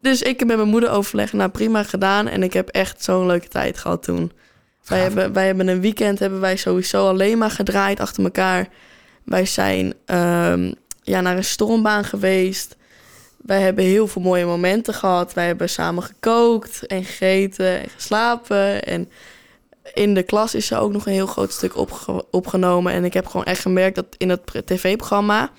Dus 0.01 0.23
ik 0.23 0.39
heb 0.39 0.49
met 0.49 0.57
mijn 0.57 0.69
moeder 0.69 0.91
overlegd. 0.91 1.33
Nou, 1.33 1.51
prima 1.51 1.83
gedaan. 1.83 2.29
En 2.29 2.43
ik 2.43 2.53
heb 2.53 2.69
echt 2.69 3.05
zo'n 3.05 3.27
leuke 3.27 3.49
tijd 3.49 3.79
gehad 3.79 4.03
toen. 4.03 4.33
Wij 4.87 4.99
hebben, 4.99 5.33
wij 5.33 5.47
hebben 5.47 5.69
een 5.69 5.81
weekend 5.81 6.19
hebben 6.19 6.41
wij 6.41 6.57
sowieso 6.57 7.09
alleen 7.09 7.39
maar 7.39 7.51
gedraaid 7.51 8.01
achter 8.01 8.25
elkaar. 8.25 8.69
Wij 9.25 9.47
zijn 9.47 9.95
ehm, 10.05 10.73
ja, 11.03 11.21
naar 11.21 11.37
een 11.37 11.45
stormbaan 11.45 12.05
geweest. 12.05 12.77
Wij 13.37 13.61
hebben 13.61 13.85
heel 13.85 14.07
veel 14.07 14.23
mooie 14.23 14.47
momenten 14.47 14.95
gehad. 14.95 15.33
Wij 15.35 15.47
hebben 15.47 15.69
samen 15.69 16.03
gekookt 16.03 16.87
en 16.87 17.05
gegeten 17.05 17.83
en 17.83 17.89
geslapen. 17.89 18.85
En 18.85 19.11
in 19.95 20.15
de 20.15 20.23
klas 20.23 20.55
is 20.55 20.71
er 20.71 20.79
ook 20.79 20.93
nog 20.93 21.07
een 21.07 21.13
heel 21.13 21.27
groot 21.27 21.53
stuk 21.53 21.77
opge- 21.77 22.25
opgenomen. 22.31 22.93
En 22.93 23.05
ik 23.05 23.15
heb 23.15 23.27
gewoon 23.27 23.47
echt 23.47 23.61
gemerkt 23.61 23.97
dat 23.97 24.07
in 24.17 24.29
het 24.29 24.41
tv-programma... 24.65 25.51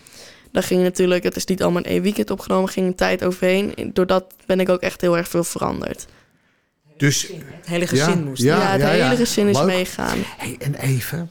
daar 0.52 0.64
ging 0.64 0.82
natuurlijk, 0.84 1.24
het 1.24 1.36
is 1.36 1.46
niet 1.46 1.62
allemaal 1.64 1.84
in 1.84 1.90
één 1.92 2.02
weekend 2.02 2.30
opgenomen... 2.32 2.70
ging 2.70 2.88
een 2.88 2.96
tijd 2.96 3.24
overheen. 3.24 3.76
En 3.76 3.94
Doordat 3.94 4.26
ben 4.46 4.60
ik 4.60 4.70
ook 4.70 4.82
echt 4.82 5.02
heel 5.02 5.18
erg 5.18 5.28
veel 5.28 5.44
veranderd. 5.44 6.06
Dus, 6.98 7.22
Het 7.28 7.68
hele 7.68 7.88
gezin 7.88 8.10
Ja, 8.10 8.16
moest. 8.16 8.42
ja. 8.44 8.58
Ja, 8.58 8.72
het 8.72 8.82
hele 9.02 9.16
gezin 9.16 9.48
is 9.48 9.58
Leuk. 9.58 9.66
meegaan. 9.66 10.18
hey, 10.38 10.56
en 10.60 10.76
even. 10.76 11.30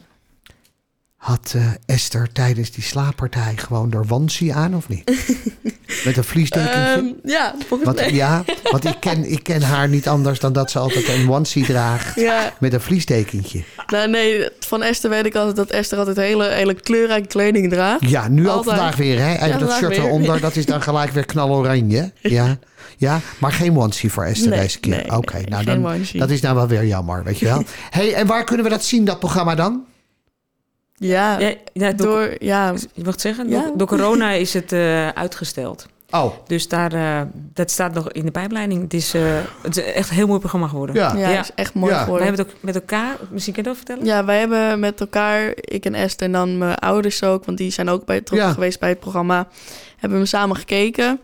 Had 1.17 1.53
eh, 1.55 1.61
Esther 1.85 2.31
tijdens 2.31 2.71
die 2.71 2.83
slaappartij 2.83 3.53
gewoon 3.55 3.93
haar 3.93 4.05
wansie 4.05 4.53
aan 4.53 4.75
of 4.75 4.87
niet? 4.89 5.11
Met 6.05 6.17
een 6.17 6.23
vliesdekentje? 6.23 6.79
Ehm, 6.95 7.05
ja, 7.23 7.55
volgens 7.67 7.83
Want, 7.83 7.95
mij. 7.99 8.13
ja, 8.13 8.43
want 8.71 8.85
ik 8.85 8.95
ken, 8.99 9.31
ik 9.31 9.43
ken 9.43 9.61
haar 9.61 9.87
niet 9.89 10.07
anders 10.07 10.39
dan 10.39 10.53
dat 10.53 10.71
ze 10.71 10.79
altijd 10.79 11.07
een 11.07 11.29
onesie 11.31 11.65
draagt 11.65 12.15
Ja, 12.19 12.53
met 12.59 12.73
een 12.73 12.81
vliesdekentje. 12.81 13.63
nou 13.87 14.09
nee, 14.09 14.49
van 14.59 14.83
Esther 14.83 15.09
weet 15.09 15.25
ik 15.25 15.35
altijd 15.35 15.55
dat 15.55 15.69
Esther 15.69 15.97
altijd 15.97 16.17
hele, 16.17 16.47
hele 16.47 16.73
kleurrijke 16.73 17.27
kleding 17.27 17.69
draagt. 17.69 18.09
Ja, 18.09 18.27
nu 18.27 18.49
ook 18.49 18.63
vandaag 18.63 18.95
weer. 18.95 19.19
Hè? 19.19 19.45
Ja, 19.47 19.57
dat 19.57 19.71
shirt 19.71 19.95
weer. 19.95 20.05
eronder, 20.05 20.39
dat 20.41 20.55
is 20.55 20.65
dan 20.65 20.81
gelijk 20.81 21.11
weer 21.11 21.25
knaloranje. 21.25 22.11
Ja, 22.21 22.57
ja 22.97 23.19
maar 23.37 23.51
geen 23.51 23.77
onesie 23.77 24.11
voor 24.11 24.23
Esther 24.23 24.49
Nee, 24.49 24.59
deze 24.59 24.79
keer. 24.79 24.95
nee, 24.95 25.17
Oké, 25.17 25.33
nee, 25.35 25.45
nou 25.45 25.63
dan, 25.63 26.01
dat 26.13 26.29
is 26.29 26.41
nou 26.41 26.55
wel 26.55 26.67
weer 26.67 26.85
jammer, 26.85 27.23
weet 27.23 27.39
je 27.39 27.45
wel. 27.45 27.63
hey, 27.89 28.13
en 28.13 28.27
waar 28.27 28.43
kunnen 28.43 28.65
we 28.65 28.71
dat 28.71 28.83
zien, 28.83 29.05
dat 29.05 29.19
programma 29.19 29.55
dan? 29.55 29.85
Ja, 30.99 31.39
Ja, 31.39 31.53
ja, 31.73 31.91
door, 31.91 32.07
door, 32.07 32.35
ja, 32.39 32.73
je 32.93 33.03
mag 33.03 33.11
het 33.13 33.21
zeggen? 33.21 33.49
Ja. 33.49 33.61
Door, 33.61 33.77
door 33.77 33.87
corona 33.87 34.31
is 34.31 34.53
het 34.53 34.71
eh, 34.71 35.07
uitgesteld. 35.09 35.87
Oh, 36.09 36.33
Dus 36.47 36.67
daar, 36.67 36.93
eh, 36.93 37.21
dat 37.53 37.71
staat 37.71 37.93
nog 37.93 38.11
in 38.11 38.25
de 38.25 38.31
pijpleiding. 38.31 38.81
Het 38.81 38.93
is, 38.93 39.13
eh, 39.13 39.21
het 39.63 39.77
is 39.77 39.83
echt 39.93 40.09
een 40.09 40.15
heel 40.15 40.27
mooi 40.27 40.39
programma 40.39 40.67
geworden. 40.67 40.95
ja. 40.95 41.13
ja, 41.15 41.29
Ja. 41.29 41.39
is 41.39 41.51
echt 41.55 41.73
mooi 41.73 41.93
Ja. 41.93 41.99
Geworden. 42.03 42.27
hebben 42.27 42.45
het 42.45 42.55
ook 42.55 42.61
met 42.63 42.75
elkaar, 42.75 43.15
misschien 43.29 43.53
kan 43.53 43.63
je 43.63 43.69
dat 43.69 43.77
vertellen? 43.77 44.05
Ja, 44.05 44.25
wij 44.25 44.39
hebben 44.39 44.79
met 44.79 44.99
elkaar, 44.99 45.51
ik 45.55 45.85
en 45.85 45.93
Esther 45.93 46.25
en 46.25 46.31
dan 46.31 46.57
mijn 46.57 46.75
ouders 46.75 47.23
ook, 47.23 47.45
want 47.45 47.57
die 47.57 47.71
zijn 47.71 47.89
ook 47.89 48.05
bij 48.05 48.17
betrokken 48.19 48.51
geweest 48.53 48.79
bij 48.79 48.89
het 48.89 48.99
programma, 48.99 49.47
hebben 49.97 50.19
we 50.19 50.25
samen 50.25 50.55
gekeken. 50.55 51.19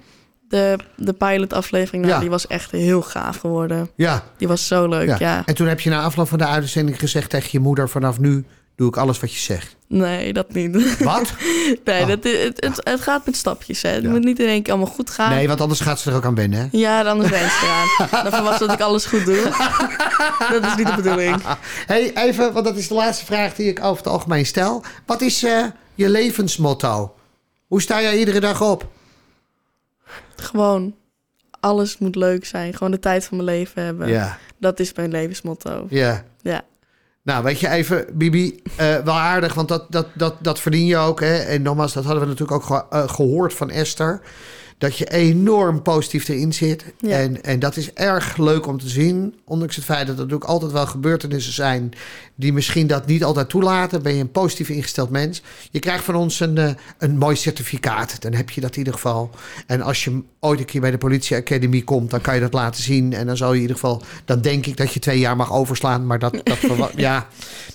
De, 0.47 0.77
de 0.95 1.13
pilotaflevering, 1.13 2.03
nou, 2.03 2.15
Ja. 2.15 2.21
die 2.21 2.29
was 2.29 2.47
echt 2.47 2.71
heel 2.71 3.01
gaaf 3.01 3.37
geworden. 3.37 3.89
ja. 3.95 4.23
Die 4.37 4.47
was 4.47 4.67
zo 4.67 4.87
leuk, 4.87 5.07
Ja. 5.07 5.15
ja. 5.19 5.41
En 5.45 5.55
toen 5.55 5.67
heb 5.67 5.79
je 5.79 5.89
na 5.89 6.01
afloop 6.01 6.27
van 6.27 6.37
de 6.37 6.47
uitzending 6.47 6.99
gezegd 6.99 7.29
tegen 7.29 7.49
je 7.51 7.59
moeder... 7.59 7.89
vanaf 7.89 8.19
nu 8.19 8.45
doe 8.75 8.87
ik 8.87 8.97
alles 8.97 9.19
wat 9.19 9.33
je 9.33 9.39
zegt. 9.39 9.75
Nee, 9.87 10.33
dat 10.33 10.53
niet. 10.53 10.97
Wat? 11.03 11.33
nee, 11.85 12.01
Oh. 12.01 12.07
dat, 12.07 12.23
het, 12.23 12.61
het, 12.65 12.81
het 12.83 13.01
gaat 13.01 13.25
met 13.25 13.35
stapjes, 13.35 13.81
hè. 13.81 13.89
Het 13.89 14.03
Ja. 14.03 14.09
moet 14.09 14.23
niet 14.23 14.39
in 14.39 14.47
één 14.47 14.61
keer 14.63 14.73
allemaal 14.73 14.93
goed 14.93 15.09
gaan. 15.09 15.29
Nee, 15.29 15.47
want 15.47 15.61
anders 15.61 15.79
gaat 15.79 15.99
ze 15.99 16.09
er 16.09 16.15
ook 16.15 16.25
aan 16.25 16.35
wennen. 16.35 16.59
Hè? 16.59 16.67
Ja, 16.71 17.03
anders 17.03 17.29
ben 17.29 17.39
je 17.39 17.59
eraan. 17.63 18.23
Dan 18.23 18.31
verwacht 18.33 18.57
ze 18.57 18.65
dat 18.65 18.75
ik 18.75 18.81
alles 18.81 19.05
goed 19.05 19.25
doe. 19.25 19.41
dat 20.51 20.65
is 20.65 20.75
niet 20.75 20.87
de 20.87 20.93
bedoeling. 20.95 21.41
hey, 21.85 22.11
even, 22.15 22.53
want 22.53 22.65
dat 22.65 22.77
is 22.77 22.87
de 22.87 22.93
laatste 22.93 23.25
vraag 23.25 23.55
die 23.55 23.67
ik 23.69 23.83
over 23.83 23.97
het 24.03 24.13
algemeen 24.13 24.45
stel. 24.45 24.83
Wat 25.05 25.21
is 25.21 25.43
eh, 25.43 25.65
je 25.95 26.09
levensmotto? 26.09 27.15
Hoe 27.67 27.81
sta 27.81 28.01
jij 28.01 28.17
iedere 28.17 28.39
dag 28.39 28.61
op? 28.61 28.87
Gewoon, 30.35 30.95
alles 31.59 31.97
moet 31.97 32.15
leuk 32.15 32.45
zijn. 32.45 32.73
Gewoon 32.73 32.91
de 32.91 32.99
tijd 32.99 33.25
van 33.25 33.37
mijn 33.37 33.49
leven 33.49 33.83
hebben. 33.83 34.07
Ja, 34.09 34.37
Dat 34.59 34.79
is 34.79 34.93
mijn 34.93 35.11
levensmotto. 35.11 35.85
ja. 35.89 36.23
Ja. 36.41 36.61
Nou, 37.23 37.43
weet 37.43 37.59
je 37.59 37.69
even, 37.69 38.05
Bibi, 38.13 38.61
eh, 38.75 38.97
wel 38.97 39.13
aardig, 39.13 39.53
want 39.53 39.67
dat, 39.67 39.85
dat, 39.89 40.07
dat, 40.13 40.35
dat 40.39 40.59
verdien 40.59 40.85
je 40.85 40.97
ook. 40.97 41.19
Hè? 41.19 41.37
En 41.37 41.61
nogmaals, 41.61 41.93
dat 41.93 42.03
hadden 42.03 42.23
we 42.23 42.29
natuurlijk 42.29 42.71
ook 42.71 42.87
eh, 42.89 43.09
gehoord 43.09 43.53
van 43.53 43.69
Esther. 43.69 44.21
Dat 44.83 44.97
je 44.97 45.09
enorm 45.09 45.81
positief 45.81 46.27
erin 46.27 46.53
zit. 46.53 46.85
Ja. 46.97 47.17
En, 47.17 47.43
en 47.43 47.59
dat 47.59 47.77
is 47.77 47.93
erg 47.93 48.37
leuk 48.37 48.67
om 48.67 48.79
te 48.79 48.89
zien. 48.89 49.35
Ondanks 49.45 49.75
het 49.75 49.85
feit 49.85 50.07
dat 50.07 50.15
er 50.15 50.21
natuurlijk 50.21 50.49
altijd 50.49 50.71
wel 50.71 50.85
gebeurtenissen 50.85 51.53
zijn... 51.53 51.91
die 52.35 52.53
misschien 52.53 52.87
dat 52.87 53.05
niet 53.05 53.23
altijd 53.23 53.49
toelaten. 53.49 54.01
Ben 54.01 54.13
je 54.13 54.21
een 54.21 54.31
positief 54.31 54.69
ingesteld 54.69 55.09
mens. 55.09 55.41
Je 55.71 55.79
krijgt 55.79 56.03
van 56.03 56.15
ons 56.15 56.39
een, 56.39 56.57
eh, 56.57 56.71
een 56.97 57.17
mooi 57.17 57.35
certificaat. 57.35 58.21
Dan 58.21 58.33
heb 58.33 58.49
je 58.49 58.61
dat 58.61 58.71
in 58.71 58.77
ieder 58.77 58.93
geval. 58.93 59.29
En 59.67 59.81
als 59.81 60.03
je 60.03 60.21
ooit 60.39 60.59
een 60.59 60.65
keer 60.65 60.81
bij 60.81 60.91
de 60.91 60.97
politie 60.97 61.37
academy 61.37 61.81
komt... 61.81 62.09
dan 62.09 62.21
kan 62.21 62.35
je 62.35 62.41
dat 62.41 62.53
laten 62.53 62.83
zien. 62.83 63.13
En 63.13 63.25
dan 63.25 63.37
zal 63.37 63.49
je 63.49 63.55
in 63.55 63.61
ieder 63.61 63.75
geval... 63.75 64.01
dan 64.25 64.41
denk 64.41 64.65
ik 64.65 64.77
dat 64.77 64.93
je 64.93 64.99
twee 64.99 65.19
jaar 65.19 65.35
mag 65.35 65.53
overslaan. 65.53 66.05
Maar 66.05 66.19
dat, 66.19 66.41
dat 66.43 66.59
ja, 66.95 67.27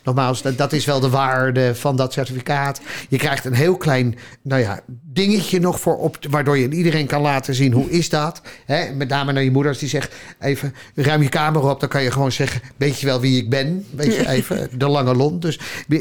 nogmaals, 0.08 0.42
dat, 0.42 0.58
dat 0.58 0.72
is 0.72 0.84
wel 0.84 1.00
de 1.00 1.10
waarde 1.10 1.74
van 1.74 1.96
dat 1.96 2.12
certificaat. 2.12 2.80
Je 3.08 3.16
krijgt 3.16 3.44
een 3.44 3.54
heel 3.54 3.76
klein, 3.76 4.18
nou 4.42 4.62
ja, 4.62 4.80
dingetje 4.86 5.60
nog 5.60 5.80
voor 5.80 5.98
op, 5.98 6.16
waardoor 6.30 6.58
je 6.58 6.70
iedereen 6.70 7.06
kan 7.06 7.20
laten 7.20 7.54
zien 7.54 7.72
hoe 7.72 7.90
is 7.90 8.08
dat. 8.08 8.42
Hè? 8.64 8.94
Met 8.94 9.08
name 9.08 9.32
naar 9.32 9.42
je 9.42 9.50
moeders 9.50 9.78
die 9.78 9.88
zegt, 9.88 10.14
even 10.40 10.74
ruim 10.94 11.22
je 11.22 11.28
kamer 11.28 11.70
op, 11.70 11.80
dan 11.80 11.88
kan 11.88 12.02
je 12.02 12.10
gewoon 12.10 12.32
zeggen, 12.32 12.60
weet 12.76 13.00
je 13.00 13.06
wel 13.06 13.20
wie 13.20 13.42
ik 13.42 13.50
ben? 13.50 13.86
Weet 13.90 14.14
je 14.14 14.28
even, 14.28 14.68
de 14.72 14.88
lange 14.88 15.14
lont. 15.14 15.42
Dus 15.42 15.60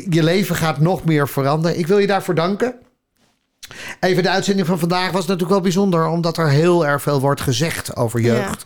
je 0.09 0.23
leven 0.23 0.55
gaat 0.55 0.79
nog 0.79 1.03
meer 1.03 1.27
veranderen. 1.27 1.79
Ik 1.79 1.87
wil 1.87 1.97
je 1.97 2.07
daarvoor 2.07 2.35
danken. 2.35 2.75
Even 3.99 4.23
de 4.23 4.29
uitzending 4.29 4.67
van 4.67 4.79
vandaag 4.79 5.11
was 5.11 5.21
natuurlijk 5.21 5.49
wel 5.49 5.61
bijzonder, 5.61 6.07
omdat 6.07 6.37
er 6.37 6.49
heel 6.49 6.85
erg 6.85 7.01
veel 7.01 7.19
wordt 7.19 7.41
gezegd 7.41 7.95
over 7.95 8.19
jeugd. 8.19 8.65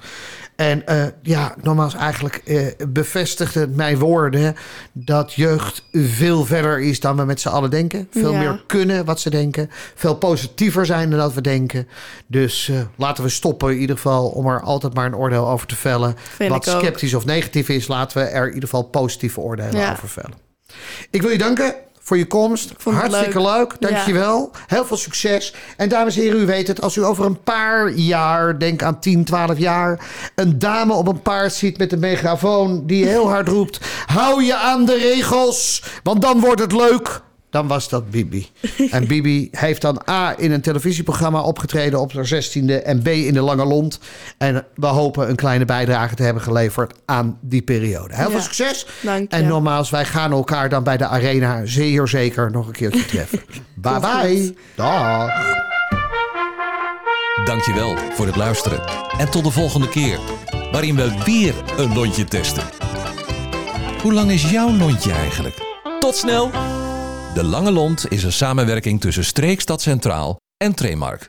En 0.56 0.88
eh, 0.88 1.04
ja, 1.22 1.56
nogmaals, 1.62 1.94
eigenlijk 1.96 2.36
eh, 2.36 2.66
bevestigt 2.88 3.54
het 3.54 3.76
mijn 3.76 3.98
woorden 4.00 4.56
dat 4.94 5.34
jeugd 5.34 5.84
veel 5.92 6.46
verder 6.46 6.80
is 6.82 7.00
dan 7.00 7.16
we 7.18 7.24
met 7.26 7.42
z'n 7.42 7.48
allen 7.48 7.70
denken. 7.70 8.08
Veel 8.12 8.32
Ja. 8.32 8.38
meer 8.40 8.64
kunnen 8.68 9.06
wat 9.06 9.20
ze 9.20 9.30
denken. 9.30 9.70
Veel 9.96 10.16
positiever 10.16 10.86
zijn 10.86 11.10
dan 11.10 11.20
dat 11.20 11.34
we 11.34 11.42
denken. 11.42 11.88
Dus 12.28 12.70
eh, 12.70 12.80
laten 12.96 13.24
we 13.24 13.30
stoppen 13.30 13.70
in 13.74 13.78
ieder 13.80 13.96
geval 13.96 14.28
om 14.30 14.48
er 14.48 14.62
altijd 14.62 14.94
maar 14.94 15.06
een 15.06 15.16
oordeel 15.16 15.48
over 15.50 15.68
te 15.68 15.76
vellen. 15.76 16.16
Vind 16.18 16.50
wat 16.50 16.66
sceptisch 16.66 17.14
of 17.14 17.26
negatief 17.26 17.70
is, 17.70 17.88
laten 17.88 18.18
we 18.18 18.24
er 18.24 18.48
in 18.48 18.54
ieder 18.54 18.70
geval 18.70 18.84
positieve 18.84 19.40
oordelen 19.40 19.76
Ja. 19.78 19.92
over 19.92 20.10
vellen. 20.10 20.34
Ik 21.10 21.22
wil 21.22 21.32
je 21.32 21.38
danken 21.38 21.74
voor 22.02 22.18
je 22.18 22.28
komst. 22.28 22.74
Hartstikke 22.84 23.42
leuk. 23.42 23.58
leuk. 23.58 23.76
Dankjewel. 23.80 24.52
Heel 24.68 24.86
veel 24.86 24.98
succes. 24.98 25.54
En 25.78 25.90
dames 25.90 26.16
en 26.16 26.22
heren, 26.22 26.42
u 26.42 26.46
weet 26.46 26.68
het. 26.68 26.82
Als 26.82 26.96
u 26.96 27.04
over 27.04 27.26
een 27.26 27.44
paar 27.44 27.90
jaar, 27.90 28.60
denk 28.60 28.84
aan 28.84 29.00
10, 29.00 29.24
12 29.24 29.58
jaar... 29.58 30.00
een 30.36 30.60
dame 30.60 30.94
op 30.94 31.08
een 31.08 31.22
paard 31.22 31.54
ziet 31.54 31.78
met 31.78 31.92
een 31.92 32.00
megafoon 32.00 32.86
die 32.86 33.06
heel 33.06 33.30
hard 33.30 33.48
roept... 33.48 33.80
hou 34.06 34.44
je 34.44 34.56
aan 34.56 34.86
de 34.86 34.98
regels, 34.98 35.84
want 36.04 36.22
dan 36.22 36.40
wordt 36.40 36.62
het 36.62 36.72
leuk. 36.72 37.22
Dan 37.52 37.68
was 37.68 37.90
dat 37.90 38.10
Bibi. 38.10 38.50
En 38.92 39.08
Bibi 39.08 39.48
heeft 39.52 39.82
dan 39.82 40.02
A 40.10 40.34
in 40.38 40.52
een 40.52 40.62
televisieprogramma 40.62 41.42
opgetreden 41.42 42.00
op 42.00 42.14
haar 42.14 42.26
16e... 42.44 42.84
en 42.84 43.02
B 43.02 43.08
in 43.08 43.34
de 43.34 43.42
Lange 43.42 43.66
Lont. 43.66 44.00
En 44.38 44.66
we 44.76 44.86
hopen 44.88 45.30
een 45.30 45.36
kleine 45.36 45.66
bijdrage 45.66 46.16
te 46.16 46.24
hebben 46.24 46.44
geleverd 46.44 46.94
aan 47.06 47.38
die 47.42 47.62
periode. 47.62 48.16
Heel 48.16 48.26
veel 48.30 48.36
Ja. 48.38 48.44
succes. 48.44 48.86
Dank 49.02 49.32
je. 49.32 49.38
En 49.38 49.48
nogmaals, 49.48 49.90
wij 49.90 50.06
gaan 50.06 50.32
elkaar 50.32 50.70
dan 50.70 50.84
bij 50.84 50.98
de 50.98 51.06
arena 51.08 51.66
zeer 51.66 52.08
zeker 52.08 52.52
nog 52.52 52.68
een 52.68 52.74
keertje 52.74 53.06
treffen. 53.06 53.40
bye 53.76 54.00
bye. 54.00 54.44
goed. 54.46 54.58
Dag. 54.76 55.30
Dankjewel 57.46 57.96
voor 58.14 58.26
het 58.26 58.36
luisteren. 58.36 58.82
En 59.18 59.30
tot 59.32 59.44
de 59.44 59.52
volgende 59.52 59.90
keer, 59.90 60.20
waarin 60.72 60.96
we 60.96 61.22
weer 61.26 61.54
een 61.78 61.94
lontje 61.94 62.24
testen. 62.26 62.64
Hoe 64.02 64.14
lang 64.14 64.32
is 64.32 64.52
jouw 64.52 64.72
lontje 64.78 65.12
eigenlijk? 65.12 65.56
Tot 66.00 66.16
snel! 66.16 66.52
De 67.34 67.44
Lange 67.44 67.72
Lont 67.72 68.12
is 68.12 68.24
een 68.24 68.32
samenwerking 68.32 69.02
tussen 69.02 69.26
Streekstad 69.26 69.82
Centraal 69.82 70.36
en 70.58 70.76
Tremark. 70.76 71.20